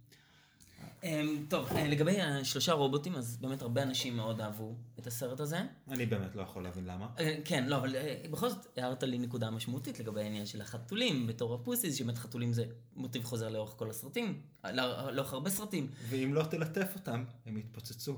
[1.04, 5.60] אמ, טוב, אה, לגבי השלושה רובוטים, אז באמת הרבה אנשים מאוד אהבו את הסרט הזה.
[5.90, 7.06] אני באמת לא יכול להבין למה.
[7.18, 11.26] אה, כן, לא, אבל אה, בכל זאת הערת לי נקודה משמעותית לגבי העניין של החתולים
[11.26, 12.64] בתור הפוסיס, שבאמת חתולים זה
[12.96, 14.40] מוטיב חוזר לאורך כל הסרטים,
[14.72, 15.86] לא- לאורך הרבה סרטים.
[16.08, 18.16] ואם לא תלטף אותם, הם יתפוצצו.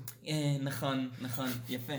[0.60, 1.92] נכון, נכון, יפה.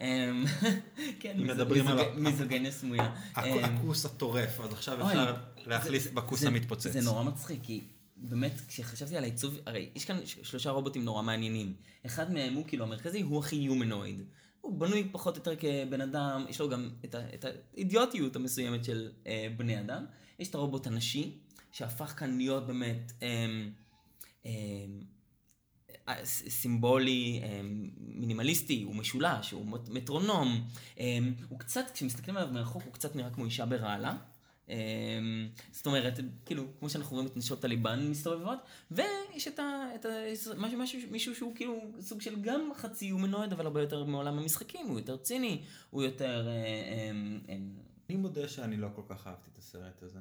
[0.00, 0.44] אמ,
[1.20, 3.14] כן, מדברים על מיזוג- ה- מיזוגניה סמויה.
[3.38, 5.34] אמ, הכוס הטורף, אז עכשיו אפשר
[5.66, 6.90] להחליף בכוס המתפוצץ.
[6.92, 7.80] זה נורא מצחיק, כי
[8.16, 11.74] באמת, כשחשבתי על העיצוב, הרי יש כאן שלושה רובוטים נורא מעניינים.
[12.06, 14.22] אחד מהם הוא כאילו המרכזי, הוא הכי יומנואיד.
[14.60, 18.84] הוא בנוי פחות או יותר כבן אדם, יש לו גם את, ה, את האידיוטיות המסוימת
[18.84, 20.04] של אה, בני אדם.
[20.38, 21.38] יש את הרובוט הנשי,
[21.72, 23.12] שהפך כאן להיות באמת...
[23.22, 23.46] אה,
[24.46, 24.50] אה,
[26.08, 27.60] אה, ס- סימבולי, אה,
[27.98, 30.68] מינימליסטי, הוא משולש, הוא מט- מטרונום.
[31.00, 34.16] אה, הוא קצת, כשמסתכלים עליו מרחוק, הוא קצת נראה כמו אישה ברעלה.
[34.70, 34.76] אה,
[35.72, 38.58] זאת אומרת, כאילו, כמו שאנחנו רואים את נשות טליבן מסתובבות,
[38.90, 39.84] ויש את ה...
[39.94, 40.08] את ה
[40.56, 44.86] משהו, משהו, מישהו שהוא כאילו סוג של גם חצי הומנואיד, אבל הרבה יותר מעולם המשחקים,
[44.86, 46.48] הוא יותר ציני, הוא יותר...
[46.48, 47.10] אה, אה,
[47.48, 47.56] אה,
[48.08, 50.20] אני מודה שאני לא כל כך אהבתי את הסרט הזה.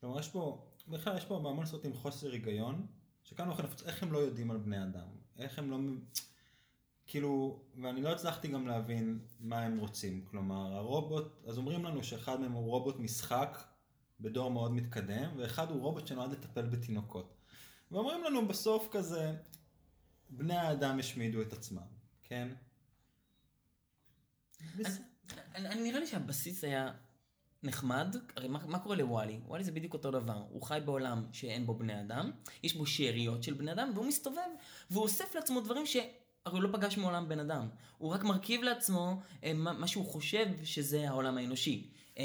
[0.00, 2.86] כלומר, יש פה, בכלל יש פה בהמון סרטים חוסר היגיון,
[3.24, 5.06] שכאן הוא לפוצץ, איך הם לא יודעים על בני אדם?
[5.38, 5.78] איך הם לא...
[7.06, 10.24] כאילו, ואני לא הצלחתי גם להבין מה הם רוצים.
[10.30, 13.71] כלומר, הרובוט, אז אומרים לנו שאחד מהם הוא רובוט משחק
[14.20, 17.34] בדור מאוד מתקדם, ואחד הוא רובוט שנועד לטפל בתינוקות.
[17.90, 19.34] ואומרים לנו בסוף כזה,
[20.30, 21.82] בני האדם השמידו את עצמם,
[22.22, 22.48] כן?
[25.54, 26.92] אני, נראה לי שהבסיס היה
[27.62, 29.40] נחמד, הרי מה, מה קורה לוואלי?
[29.46, 32.30] וואלי זה בדיוק אותו דבר, הוא חי בעולם שאין בו בני אדם,
[32.62, 34.50] יש בו שאריות של בני אדם, והוא מסתובב,
[34.90, 35.96] והוא אוסף לעצמו דברים ש...
[36.44, 40.46] הרי הוא לא פגש מעולם בן אדם, הוא רק מרכיב לעצמו אה, מה שהוא חושב
[40.64, 41.90] שזה העולם האנושי.
[42.18, 42.24] אה,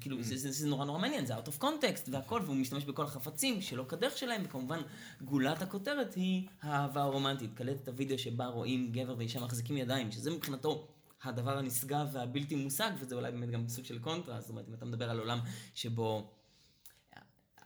[0.00, 3.04] כאילו, זה, זה, זה נורא נורא מעניין, זה out of context והכל, והוא משתמש בכל
[3.04, 4.80] החפצים שלא כדרך שלהם, וכמובן
[5.20, 7.50] גולת הכותרת היא האהבה הרומנטית.
[7.54, 10.88] קלטת הוידאו שבה רואים גבר ואישה מחזיקים ידיים, שזה מבחינתו
[11.22, 14.84] הדבר הנשגב והבלתי מושג, וזה אולי באמת גם סוג של קונטרה, זאת אומרת, אם אתה
[14.84, 15.38] מדבר על עולם
[15.74, 16.30] שבו...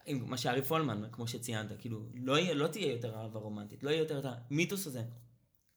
[0.07, 3.91] עם מה שארי פולמן, כמו שציינת, כאילו, לא, יהיה, לא תהיה יותר אהבה רומנטית, לא
[3.91, 5.03] יהיה יותר את המיתוס הזה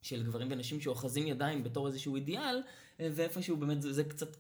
[0.02, 2.62] של גברים ונשים שאוחזים ידיים בתור איזשהו אידיאל,
[3.00, 4.36] ואיפשהו באמת זה, זה קצת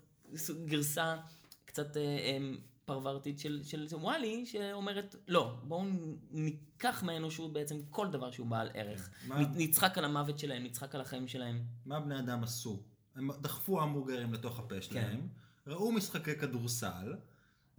[0.65, 1.17] גרסה
[1.65, 2.37] קצת אה, אה,
[2.85, 5.83] פרוורטית של, של וואלי, שאומרת, לא, בואו
[6.31, 9.09] ניקח מהאנושות בעצם כל דבר שהוא בעל ערך.
[9.27, 11.63] מה- נ- נצחק על המוות שלהם, נצחק על החיים שלהם.
[11.85, 12.83] מה בני אדם עשו?
[13.15, 15.27] הם דחפו המבורגרים לתוך הפה שלהם,
[15.67, 17.15] ראו משחקי כדורסל,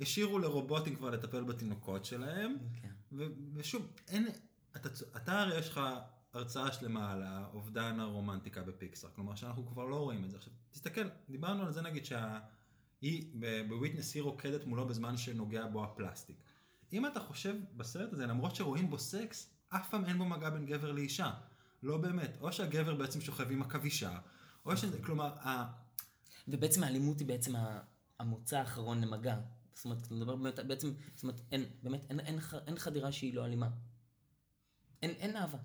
[0.00, 3.16] השאירו לרובוטים כבר לטפל בתינוקות שלהם, כן.
[3.54, 4.28] ושוב, אין,
[4.76, 5.80] אתה, אתה הרי יש לך
[6.32, 10.36] הרצאה שלמה על האובדן הרומנטיקה בפיקסאר, כלומר שאנחנו כבר לא רואים את זה.
[10.36, 13.32] עכשיו, תסתכל, דיברנו על זה נגיד שהיא
[13.68, 16.36] בוויטנס היא רוקדת מולו בזמן שנוגע בו הפלסטיק.
[16.92, 20.66] אם אתה חושב בסרט הזה, למרות שרואים בו סקס, אף פעם אין בו מגע בין
[20.66, 21.32] גבר לאישה.
[21.82, 22.36] לא באמת.
[22.40, 24.18] או שהגבר בעצם שוכב עם עכבישה,
[24.66, 25.72] או שזה, כלומר, ה-
[26.48, 27.52] ובעצם האלימות היא בעצם
[28.18, 29.40] המוצא האחרון למגע.
[29.74, 33.34] זאת אומרת, אתה מדבר באמת, בעצם, זאת אומרת, אין, באמת, אין, אין, אין חדירה שהיא
[33.34, 33.68] לא אלימה.
[35.02, 35.58] אין, אין אהבה.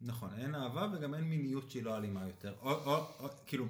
[0.00, 2.54] נכון, אין אהבה וגם אין מיניות שהיא לא אלימה יותר.
[2.60, 3.66] או, או, או כאילו,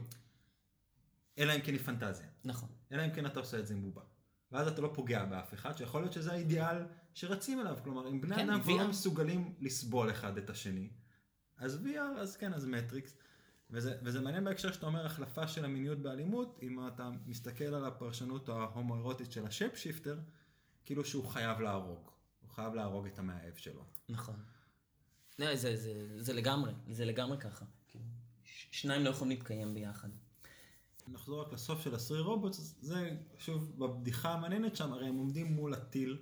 [1.39, 2.26] אלא אם כן היא פנטזיה.
[2.45, 2.68] נכון.
[2.93, 4.03] אלא אם כן אתה עושה את זה עם בובה.
[4.53, 6.76] ואז אתה לא פוגע באף אחד, שיכול להיות שזה האידיאל
[7.14, 7.76] שרצים אליו.
[7.85, 8.76] כלומר, אם בני כן, אדם כבר.
[8.76, 10.91] לא מסוגלים לסבול אחד את השני,
[11.57, 13.16] אז VR, אז כן, אז מטריקס.
[13.70, 18.49] וזה, וזה מעניין בהקשר שאתה אומר החלפה של המיניות באלימות, אם אתה מסתכל על הפרשנות
[18.49, 20.18] ההומואירוטית של ה shape shifter,
[20.85, 22.11] כאילו שהוא חייב להרוג.
[22.41, 23.85] הוא חייב להרוג את המאהב שלו.
[24.09, 24.37] נכון.
[25.39, 27.64] לא, זה, זה, זה לגמרי, זה לגמרי ככה.
[28.45, 30.09] ש- שניים לא יכולים להתקיים ביחד.
[31.09, 35.74] נחזור רק לסוף של הסרי רובוט, זה שוב בבדיחה המעניינת שם, הרי הם עומדים מול
[35.74, 36.18] הטיל,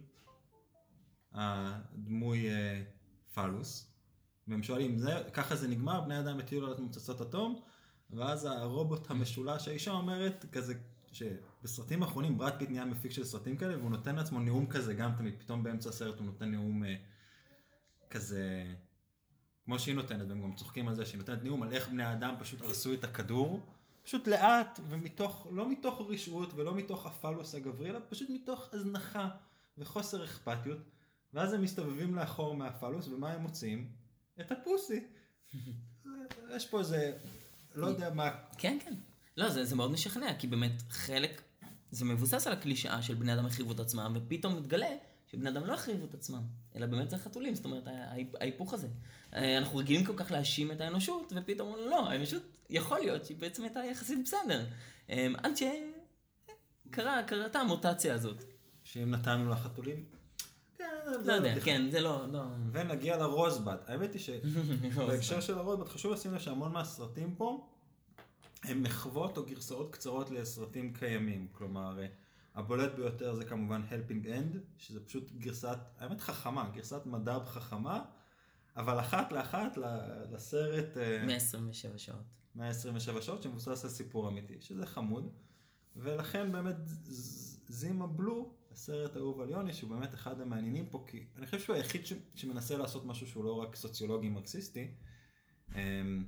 [1.32, 2.82] הדמוי אה,
[3.34, 3.92] פלוס,
[4.48, 7.62] והם שואלים, זה, ככה זה נגמר, בני אדם הטילו על עצמם פצצות אטום,
[8.10, 10.74] ואז הרובוט המשולש, האישה אומרת כזה,
[11.12, 15.12] שבסרטים האחרונים ברד פיט נהיה מפיק של סרטים כאלה, והוא נותן לעצמו נאום כזה גם
[15.16, 16.96] תמיד, פתאום באמצע הסרט הוא נותן נאום אה,
[18.10, 18.74] כזה,
[19.66, 22.34] כמו שהיא נותנת, והם גם צוחקים על זה, שהיא נותנת נאום על איך בני האדם
[22.38, 23.66] פשוט הרסו את הכדור,
[24.02, 29.28] פשוט לאט, ומתוך, לא מתוך רשעות ולא מתוך הפאלוס הגברי, אלא פשוט מתוך הזנחה
[29.78, 30.78] וחוסר אכפתיות,
[31.34, 33.90] ואז הם מסתובבים לאחור מהפאלוס, ומה הם מוצאים?
[34.40, 35.00] את ה pussy.
[36.56, 37.12] יש פה איזה,
[37.74, 38.94] לא יודע מה, כן, כן.
[39.36, 41.42] לא, זה, זה מאוד משכנע, כי באמת חלק,
[41.90, 44.96] זה מבוסס על הקלישאה של בני אדם החריבו את עצמם, ופתאום מתגלה
[45.36, 46.42] שבני אדם לא החריבו את עצמם,
[46.76, 48.88] אלא באמת זה חתולים, זאת אומרת, ההיפ- ההיפוך הזה.
[49.34, 53.62] אה, אנחנו רגילים כל כך להאשים את האנושות, ופתאום לא, האנושות, יכול להיות שהיא בעצם
[53.62, 54.66] הייתה יחסית בסדר.
[55.10, 55.52] אה, עד
[56.90, 58.44] שקרה, קרתה המוטציה הזאת.
[58.84, 60.04] שאם נתנו לחתולים,
[60.78, 60.84] כן,
[61.24, 61.60] לא יודע.
[61.60, 62.42] כן, זה לא, לא...
[62.72, 63.76] ונגיע לרוזבד.
[63.86, 64.20] האמת היא
[64.94, 67.68] שבהקשר של הרוזבד חשוב לשים לב שהמון מהסרטים פה
[68.64, 71.48] הם מחוות או גרסאות קצרות לסרטים קיימים.
[71.52, 72.06] כלומר, אה,
[72.56, 78.04] הבולט ביותר זה כמובן Helping End, שזה פשוט גרסת, האמת חכמה, גרסת מדב חכמה,
[78.76, 79.76] אבל אחת לאחת
[80.30, 82.24] לסרט אה, 127 שעות.
[82.54, 85.32] 127 שעות שמבוסס על סיפור אמיתי, שזה חמוד.
[85.96, 86.76] ולכן באמת
[87.68, 91.76] זימה בלו, הסרט האהוב על יוני, שהוא באמת אחד המעניינים פה, כי אני חושב שהוא
[91.76, 92.12] היחיד ש...
[92.34, 94.94] שמנסה לעשות משהו שהוא לא רק סוציולוגי מרקסיסטי.
[95.74, 96.24] אמ,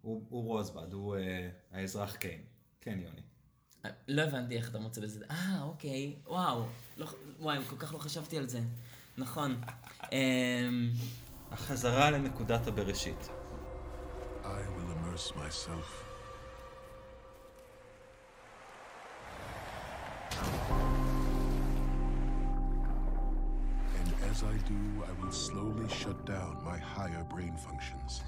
[0.00, 2.42] הוא, הוא רוזבד, הוא אה, האזרח קיין.
[2.80, 3.22] כן, יוני.
[4.08, 5.24] לא הבנתי איך אתה מוצא בזה.
[5.30, 6.64] אה, אוקיי, וואו.
[6.96, 7.06] לא,
[7.40, 8.60] וואי, כל כך לא חשבתי על זה.
[9.18, 9.60] נכון.
[10.12, 10.90] אמ,
[11.52, 13.28] החזרה לנקודת הבראשית.
[14.44, 16.04] I will immerse myself
[23.98, 28.22] And as I do, I will slowly shut down my higher brain functions.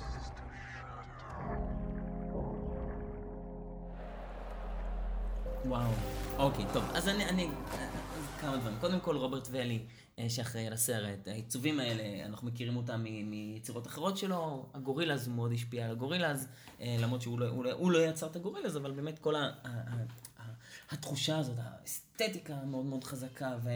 [5.69, 5.91] וואו.
[6.39, 6.85] אוקיי, טוב.
[6.95, 8.77] אז אני, אני, אז כמה דברים.
[8.81, 9.83] קודם כל, רוברט ואלי,
[10.19, 11.29] אה, שאחראי על הסרט.
[11.29, 14.67] העיצובים האלה, אנחנו מכירים אותם מיצירות אחרות שלו.
[14.75, 16.49] הגורילאז, הוא מאוד השפיע על הגורילאז,
[16.81, 19.41] אה, למרות שהוא לא, הוא לא, הוא לא יצר את הגורילאז, אבל באמת כל ה,
[19.41, 20.05] ה, ה,
[20.39, 20.43] ה,
[20.91, 23.71] התחושה הזאת, האסתטיקה מאוד מאוד חזקה, ו...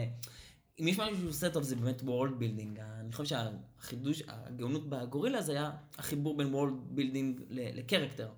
[0.79, 2.79] אם יש משהו שהוא עושה טוב זה באמת world building.
[2.79, 3.35] אני חושב
[3.79, 8.29] שהחידוש, הגאונות בגורילז זה היה החיבור בין world building ל character.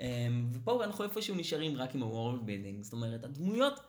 [0.00, 2.82] אמ, ופה אנחנו איפשהו נשארים רק עם ה world building.
[2.82, 3.80] זאת אומרת, הדמויות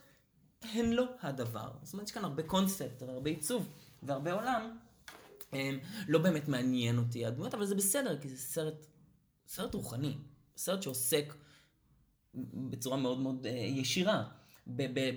[0.62, 1.72] הן לא הדבר.
[1.84, 3.70] זאת אומרת, יש כאן הרבה קונספט, הרבה עיצוב
[4.04, 4.78] והרבה עולם.
[5.54, 8.86] אמ, לא באמת מעניין אותי הדמויות, אבל זה בסדר, כי זה סרט,
[9.48, 10.18] סרט רוחני.
[10.58, 11.34] סרט שעוסק
[12.70, 14.24] בצורה מאוד מאוד אה, ישירה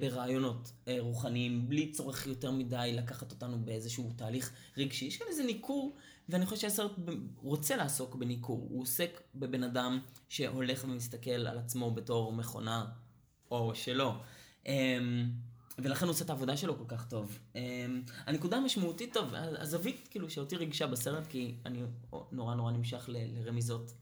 [0.01, 5.05] ברעיונות אה, רוחניים, בלי צורך יותר מדי לקחת אותנו באיזשהו תהליך רגשי.
[5.05, 5.97] יש כאן איזה ניכור,
[6.29, 6.91] ואני חושב שהסרט
[7.37, 8.66] רוצה לעסוק בניכור.
[8.70, 12.87] הוא עוסק בבן אדם שהולך ומסתכל על עצמו בתור מכונה,
[13.51, 14.20] או שלא.
[14.66, 15.31] אמ,
[15.79, 17.39] ולכן הוא עושה את העבודה שלו כל כך טוב.
[17.55, 21.83] אמ, הנקודה המשמעותית, טוב, הזווית כאילו שאותי ריגשה בסרט, כי אני
[22.33, 23.93] נורא נורא נמשך ל- לרמיזות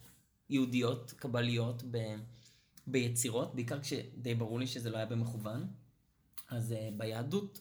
[0.50, 1.98] יהודיות, קבליות, ב...
[2.86, 5.68] ביצירות, בעיקר כשדי ברור לי שזה לא היה במכוון.
[6.50, 7.60] אז uh, ביהדות,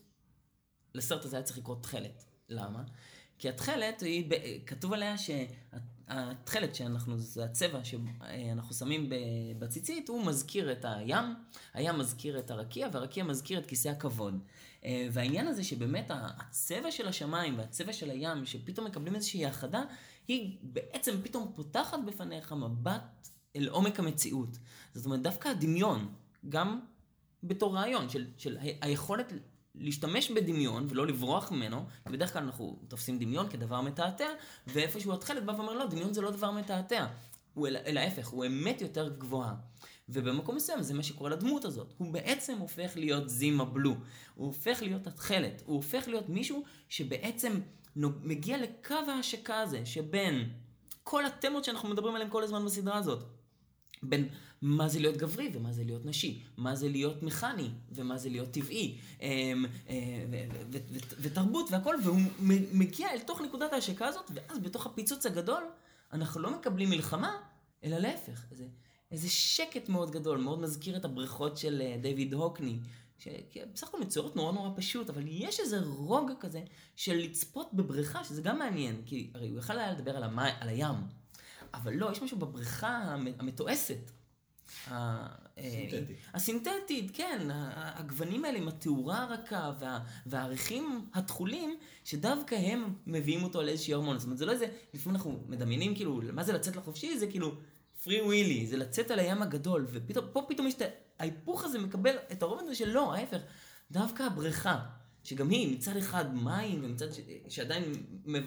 [0.94, 2.26] לסרט הזה היה צריך לקרוא תכלת.
[2.50, 2.84] למה?
[3.44, 4.04] כי התכלת,
[4.66, 9.10] כתוב עליה שהתכלת שאנחנו, זה הצבע שאנחנו שמים
[9.60, 11.36] בציצית, הוא מזכיר את הים,
[11.74, 14.40] הים מזכיר את הרקיע, והרקיע מזכיר את כיסא הכבוד.
[14.86, 19.84] אה, והעניין הזה שבאמת הצבע של השמיים והצבע של הים, שפתאום מקבלים איזושהי האחדה,
[20.28, 24.58] היא בעצם פתאום פותחת בפניך מבט אל עומק המציאות.
[24.94, 26.14] זאת אומרת, דווקא הדמיון,
[26.50, 26.80] גם
[27.44, 29.34] בתור רעיון של, של היכולת
[29.76, 34.28] להשתמש בדמיון ולא לברוח ממנו, כי בדרך כלל אנחנו תופסים דמיון כדבר מתעתע,
[34.68, 37.06] ואיפשהו התכלת בא ואומר, לא, דמיון זה לא דבר מתעתע.
[37.54, 39.56] הוא אל, אל ההפך, הוא אמת יותר גבוהה.
[40.10, 41.94] ובמקום מסוים זה מה שקורה לדמות הזאת.
[41.98, 43.96] הוא בעצם הופך להיות זימה בלו.
[44.36, 45.62] הוא הופך להיות התכלת.
[45.66, 47.60] הוא הופך להיות מישהו שבעצם
[47.96, 50.50] מגיע לקו ההשקה הזה, שבין
[51.04, 53.24] כל התמות שאנחנו מדברים עליהן כל הזמן בסדרה הזאת.
[54.04, 54.30] בין
[54.64, 58.52] מה זה להיות גברי ומה זה להיות נשי, מה זה להיות מכני ומה זה להיות
[58.52, 59.96] טבעי, אמ, אה,
[61.20, 62.20] ותרבות והכל, והוא
[62.74, 65.64] מגיע אל תוך נקודת ההשקה הזאת, ואז בתוך הפיצוץ הגדול,
[66.14, 67.38] אנחנו לא מקבלים מלחמה,
[67.84, 68.66] אלא להפך, איזה,
[69.12, 72.80] איזה שקט מאוד גדול, מאוד מזכיר את הבריכות של אה, דיוויד הוקני,
[73.20, 76.62] שבסך הכל מצוירות נורא נורא פשוט, אבל יש איזה רוגע כזה
[76.96, 80.70] של לצפות בבריכה, שזה גם מעניין, כי הרי הוא יכל היה לדבר על, המי, על
[80.70, 80.96] הים.
[81.74, 84.12] אבל לא, יש משהו בבריכה המתועסת.
[85.60, 86.18] סינתטית.
[86.34, 93.94] הסינתטית, כן, הגוונים האלה עם התאורה הרכה וה, והעריכים התכולים, שדווקא הם מביאים אותו לאיזושהי
[93.94, 94.18] הרמון.
[94.18, 97.18] זאת אומרת, זה לא איזה, לפעמים אנחנו מדמיינים כאילו, מה זה לצאת לחופשי?
[97.18, 97.56] זה כאילו
[98.04, 100.82] פרי ווילי, זה לצאת על הים הגדול, ופה פתאום יש את
[101.20, 103.40] ההיפוך הזה מקבל את הרובד הזה של לא, ההפך,
[103.92, 104.80] דווקא הבריכה.
[105.24, 107.20] שגם היא מצד אחד מים, ומצד ש...
[107.50, 107.84] שעדיין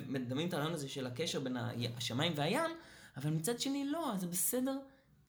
[0.09, 1.57] מדמים את הרעיון הזה של הקשר בין
[1.97, 2.71] השמיים והים,
[3.17, 4.79] אבל מצד שני לא, זה בסדר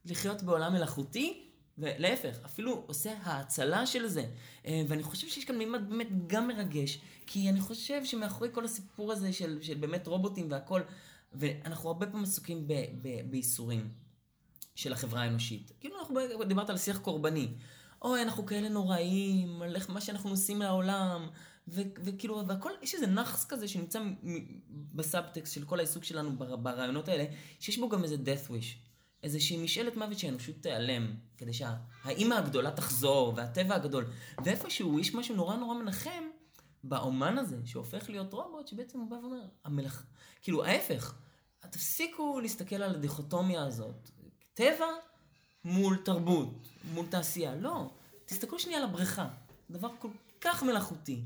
[0.09, 1.47] לחיות בעולם מלאכותי,
[1.77, 4.25] ולהפך, אפילו עושה האצלה של זה.
[4.65, 9.11] אה, ואני חושב שיש כאן מימד באמת גם מרגש, כי אני חושב שמאחורי כל הסיפור
[9.11, 10.81] הזה של, של באמת רובוטים והכל,
[11.33, 12.67] ואנחנו הרבה פעמים עסוקים
[13.29, 13.89] בייסורים
[14.75, 15.71] של החברה האנושית.
[15.79, 17.47] כאילו אנחנו דיברת על שיח קורבני.
[18.01, 21.27] אוי, אנחנו כאלה נוראים, על מה שאנחנו עושים לעולם,
[21.67, 24.01] ו- וכאילו, והכל, יש איזה נאחס כזה שנמצא
[24.93, 27.25] בסאבטקסט של כל העיסוק שלנו ברעיונות האלה,
[27.59, 28.86] שיש בו גם איזה death wish.
[29.23, 34.05] איזושהי משאלת מוות שהאנושות תיעלם, כדי שהאימא הגדולה תחזור, והטבע הגדול.
[34.43, 36.23] ואיפשהו יש משהו נורא נורא מנחם
[36.83, 40.03] באומן הזה, שהופך להיות רובוט, שבעצם הוא בא ואומר, המלאכ...
[40.41, 41.13] כאילו, ההפך,
[41.69, 44.09] תפסיקו להסתכל על הדיכוטומיה הזאת.
[44.53, 44.85] טבע
[45.65, 47.55] מול תרבות, מול תעשייה.
[47.55, 47.91] לא,
[48.25, 49.27] תסתכלו שנייה על הבריכה.
[49.69, 50.09] דבר כל
[50.41, 51.21] כך מלאכותי.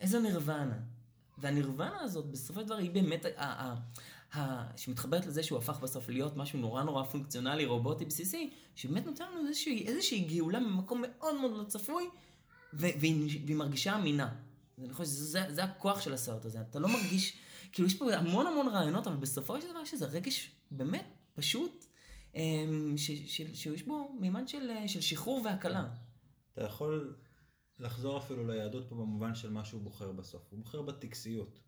[0.00, 0.78] איזה נירוונה.
[1.38, 3.26] והנירוונה הזאת, בסופו של דבר, היא באמת,
[4.76, 9.48] שמתחברת לזה שהוא הפך בסוף להיות משהו נורא נורא פונקציונלי, רובוטי בסיסי, שבאמת נותן לנו
[9.48, 12.04] איזושהי, איזושהי גאולה ממקום מאוד מאוד לא צפוי,
[12.72, 14.34] והיא, מרגישה אמינה.
[14.78, 16.60] אני חושב שזה זה הכוח של הסרט הזה.
[16.60, 17.36] אתה לא מרגיש,
[17.72, 21.86] כאילו יש פה המון המון רעיונות, אבל בסופו של דבר יש איזה רגש באמת פשוט,
[22.34, 25.88] אמ, שיש בו מימד של, של שחרור והקלה.
[26.52, 27.16] אתה יכול
[27.78, 30.42] לחזור אפילו ליהדות פה במובן של מה שהוא בוחר בסוף.
[30.50, 31.60] הוא בוחר בטקסיות.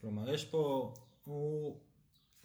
[0.00, 0.94] כלומר, יש פה,
[1.24, 1.80] הוא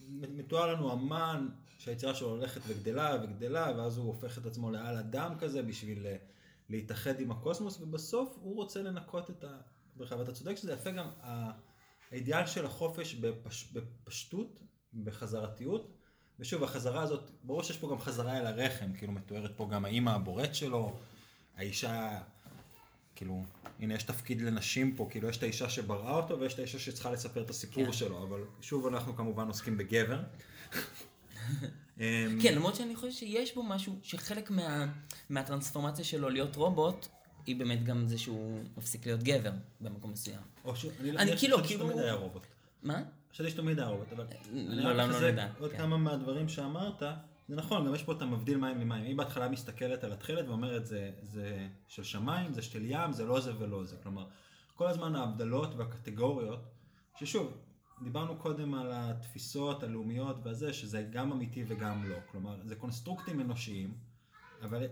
[0.08, 5.36] מתואר לנו אמן שהיצירה שלו הולכת וגדלה וגדלה, ואז הוא הופך את עצמו לעל אדם
[5.40, 6.16] כזה בשביל אה,
[6.70, 9.46] להתאחד עם הקוסמוס, ובסוף הוא רוצה לנקות את
[9.96, 10.16] הבריכה.
[10.18, 11.10] ואתה צודק שזה יפה גם,
[12.12, 14.60] האידיאל של החופש בפש, בפשטות,
[15.04, 15.96] בחזרתיות,
[16.40, 20.10] ושוב, החזרה הזאת, ברור שיש פה גם חזרה אל הרחם, כאילו מתוארת פה גם האימא
[20.10, 21.00] הבורט שלו,
[21.56, 22.22] האישה
[23.20, 23.43] כאילו,
[23.80, 27.11] הנה יש תפקיד לנשים פה, כאילו יש את האישה שבראה אותו ויש את האישה שצריכה
[27.11, 27.91] לספר את הסיפור כן.
[27.91, 30.20] שלו, אבל שוב אנחנו כמובן עוסקים בגבר.
[32.41, 34.88] כן, למרות שאני חושב שיש בו משהו שחלק מה,
[35.30, 37.07] מהטרנספורמציה שלו להיות רובוט,
[37.45, 39.51] היא באמת גם זה שהוא מפסיק להיות גבר
[39.82, 40.41] במקום מסוים.
[40.65, 40.86] או ש...
[40.86, 41.88] אני, אני כאילו, כאילו...
[41.88, 42.45] שתמיד היה רובוט.
[42.84, 43.03] מה?
[43.32, 44.26] חשבתי שתמיד היה רובוט, אבל...
[44.53, 45.47] לא, למה לא נדע.
[45.59, 45.78] עוד כן.
[45.78, 47.03] כמה מהדברים שאמרת,
[47.50, 49.04] זה נכון, גם יש פה את המבדיל מים ממים.
[49.06, 53.39] היא בהתחלה מסתכלת על התכלת ואומרת, זה, זה של שמיים, זה של ים, זה לא
[53.39, 53.97] זה ולא זה.
[54.04, 54.28] כלומר,
[54.76, 56.60] כל הזמן ההבדלות והקטגוריות,
[57.16, 57.58] ששוב,
[58.04, 62.16] דיברנו קודם על התפיסות הלאומיות והזה, שזה גם אמיתי וגם לא.
[62.32, 63.93] כלומר, זה קונסטרוקטים אנושיים,
[64.62, 64.88] אבל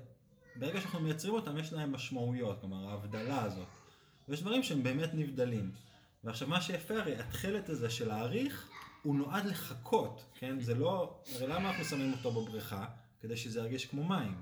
[0.55, 3.68] ברגע שאנחנו מייצרים אותם, יש להם משמעויות, כלומר, ההבדלה הזאת.
[4.30, 5.72] ויש דברים שהם באמת נבדלים.
[6.24, 8.70] ועכשיו, מה שיפה הרי, התכלת הזה של להעריך,
[9.04, 10.60] הוא נועד לחכות, כן?
[10.60, 11.20] זה לא...
[11.36, 12.86] הרי למה אנחנו שמים אותו בבריכה?
[13.20, 14.41] כדי שזה ירגיש כמו מים.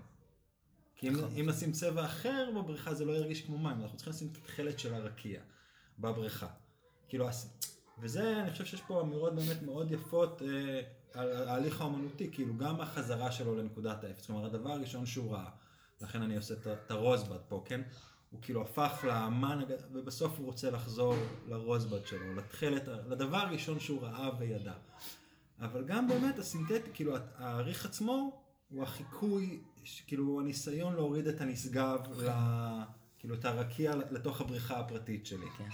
[0.96, 1.30] כי אם, נכון.
[1.40, 4.80] אם נשים צבע אחר בבריכה זה לא ירגיש כמו מים, אנחנו צריכים לשים את התכלת
[4.80, 5.42] של הרקיע
[6.00, 6.48] בבריכה.
[7.08, 7.28] כאילו,
[8.00, 10.82] וזה, אני חושב שיש פה אמירות באמת מאוד יפות אה,
[11.14, 14.26] על ההליך האומנותי, כאילו גם החזרה שלו לנקודת האפס.
[14.26, 15.50] כלומר, הדבר הראשון שהוא ראה,
[16.02, 17.82] לכן אני עושה את הרוזבד פה, כן?
[18.36, 19.60] הוא כאילו הפך לאמן,
[19.92, 21.16] ובסוף הוא רוצה לחזור
[21.48, 24.74] לרוזבד שלו, לתכלת, לדבר הראשון שהוא ראה וידע.
[25.60, 29.60] אבל גם באמת הסינתטי, כאילו העריך עצמו הוא החיקוי,
[30.08, 32.30] כאילו הניסיון להוריד את הנשגב, ל...
[33.20, 35.46] כאילו את הרקיע לתוך הבריכה הפרטית שלי.
[35.58, 35.70] כן.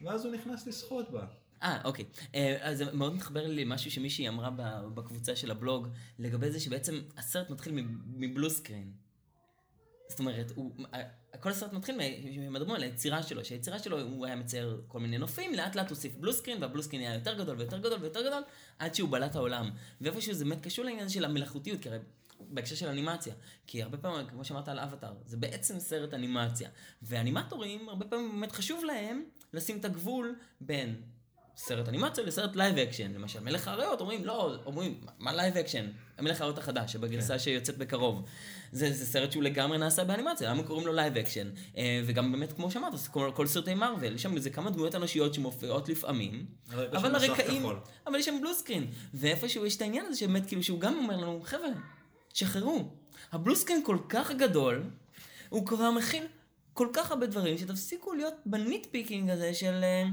[0.00, 1.26] ואז הוא נכנס לשחות בה.
[1.62, 2.04] אה, אוקיי.
[2.34, 4.50] אה, אז זה מאוד מתחבר לי למשהו שמישהי אמרה
[4.94, 5.88] בקבוצה של הבלוג,
[6.18, 8.92] לגבי זה שבעצם הסרט מתחיל מבלו סקרין.
[10.10, 10.72] זאת אומרת, הוא,
[11.40, 11.98] כל הסרט מתחיל
[12.50, 16.16] מדברים על היצירה שלו, שהיצירה שלו הוא היה מצייר כל מיני נופים, לאט לאט הוסיף
[16.16, 18.42] בלו סקרין, והבלו סקרין היה יותר גדול ויותר גדול ויותר גדול,
[18.78, 19.70] עד שהוא בלט העולם.
[20.00, 21.98] ואיפשהו זה באמת קשור לעניין של המלאכותיות, כי הרי
[22.40, 23.34] בהקשר של אנימציה,
[23.66, 26.68] כי הרבה פעמים, כמו שאמרת על אבטאר, זה בעצם סרט אנימציה.
[27.02, 31.02] ואנימטורים, הרבה פעמים באמת חשוב להם לשים את הגבול בין
[31.62, 33.12] סרט אנימציה לסרט live action.
[33.12, 35.86] למשל, מלך האריות אומרים, לא, אומרים, מה live action?
[36.18, 38.24] המלך האריות החדש, שבגרסה שיוצאת בקרוב.
[38.72, 41.50] זה, זה סרט שהוא לגמרי נעשה באנימציה, למה קוראים לו live action?
[41.76, 45.34] אה, וגם באמת, כמו שאמרת, כל, כל סרטי מארוול, יש שם איזה כמה דמויות אנושיות
[45.34, 47.66] שמופיעות לפעמים, אבל הרקעים.
[48.06, 48.86] אבל יש שם blue screen.
[49.14, 51.68] ואיפשהו יש את העניין הזה שבאמת, כאילו, שהוא גם אומר לנו, חבר'ה,
[52.34, 52.88] שחררו.
[53.32, 54.82] ה blue screen כל כך גדול,
[55.48, 56.24] הוא כבר מכיל
[56.72, 59.80] כל כך הרבה דברים, שתפסיקו להיות ב nitpicking הזה של...
[59.82, 60.04] אה,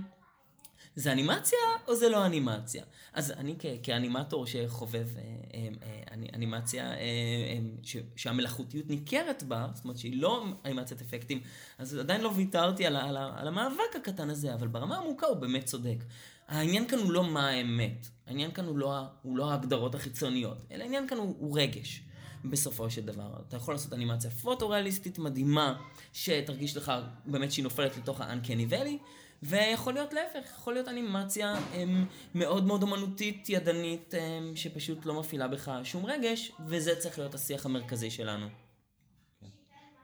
[0.98, 2.84] זה אנימציה או זה לא אנימציה?
[3.14, 5.22] אז אני כ- כאנימטור שחובב אה,
[5.54, 11.02] אה, אה, אני- אנימציה אה, אה, ש- שהמלאכותיות ניכרת בה, זאת אומרת שהיא לא אנימציית
[11.02, 11.40] אפקטים,
[11.78, 15.66] אז עדיין לא ויתרתי על, על, על המאבק הקטן הזה, אבל ברמה העמוקה הוא באמת
[15.66, 16.04] צודק.
[16.48, 20.84] העניין כאן הוא לא מה האמת, העניין כאן הוא לא, הוא לא ההגדרות החיצוניות, אלא
[20.84, 22.02] העניין כאן הוא, הוא רגש.
[22.46, 25.76] בסופו של דבר, אתה יכול לעשות אנימציה פוטו-ריאליסטית מדהימה,
[26.14, 26.92] שתרגיש לך
[27.26, 28.98] באמת שהיא נופלת לתוך ה-uncanny valley,
[29.44, 35.48] ויכול להיות להפך, יכול להיות אנימציה הם, מאוד מאוד אומנותית, ידנית, הם, שפשוט לא מפעילה
[35.48, 38.48] בך שום רגש, וזה צריך להיות השיח המרכזי שלנו.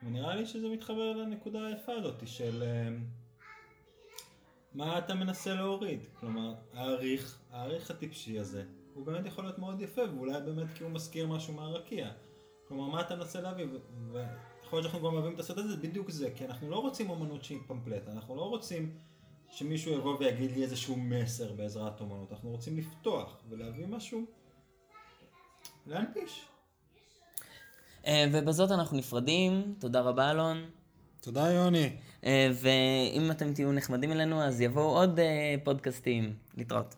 [0.04, 3.04] ונראה לי שזה מתחבר לנקודה היפה הזאת של אמ,
[4.74, 6.00] מה אתה מנסה להוריד.
[6.20, 8.64] כלומר, העריך, העריך הטיפשי הזה,
[8.94, 12.12] הוא באמת יכול להיות מאוד יפה, ואולי באמת כי הוא מזכיר משהו מהרקיע.
[12.68, 13.66] כלומר, מה אתה מנסה להביא,
[14.12, 17.10] ויכול להיות שאנחנו גם אוהבים את הסרט הזה, זה בדיוק זה, כי אנחנו לא רוצים
[17.10, 18.98] אומנות שהיא פמפלט, אנחנו לא רוצים
[19.54, 24.22] שמישהו יבוא ויגיד לי איזשהו מסר בעזרת אומנות, אנחנו רוצים לפתוח ולהביא משהו,
[25.88, 26.46] להנפיש.
[28.08, 30.66] אה, ובזאת אנחנו נפרדים, תודה רבה אלון.
[31.22, 31.90] תודה יוני.
[32.26, 36.34] אה, ואם אתם תהיו נחמדים אלינו, אז יבואו עוד אה, פודקאסטים.
[36.58, 36.96] להתראות.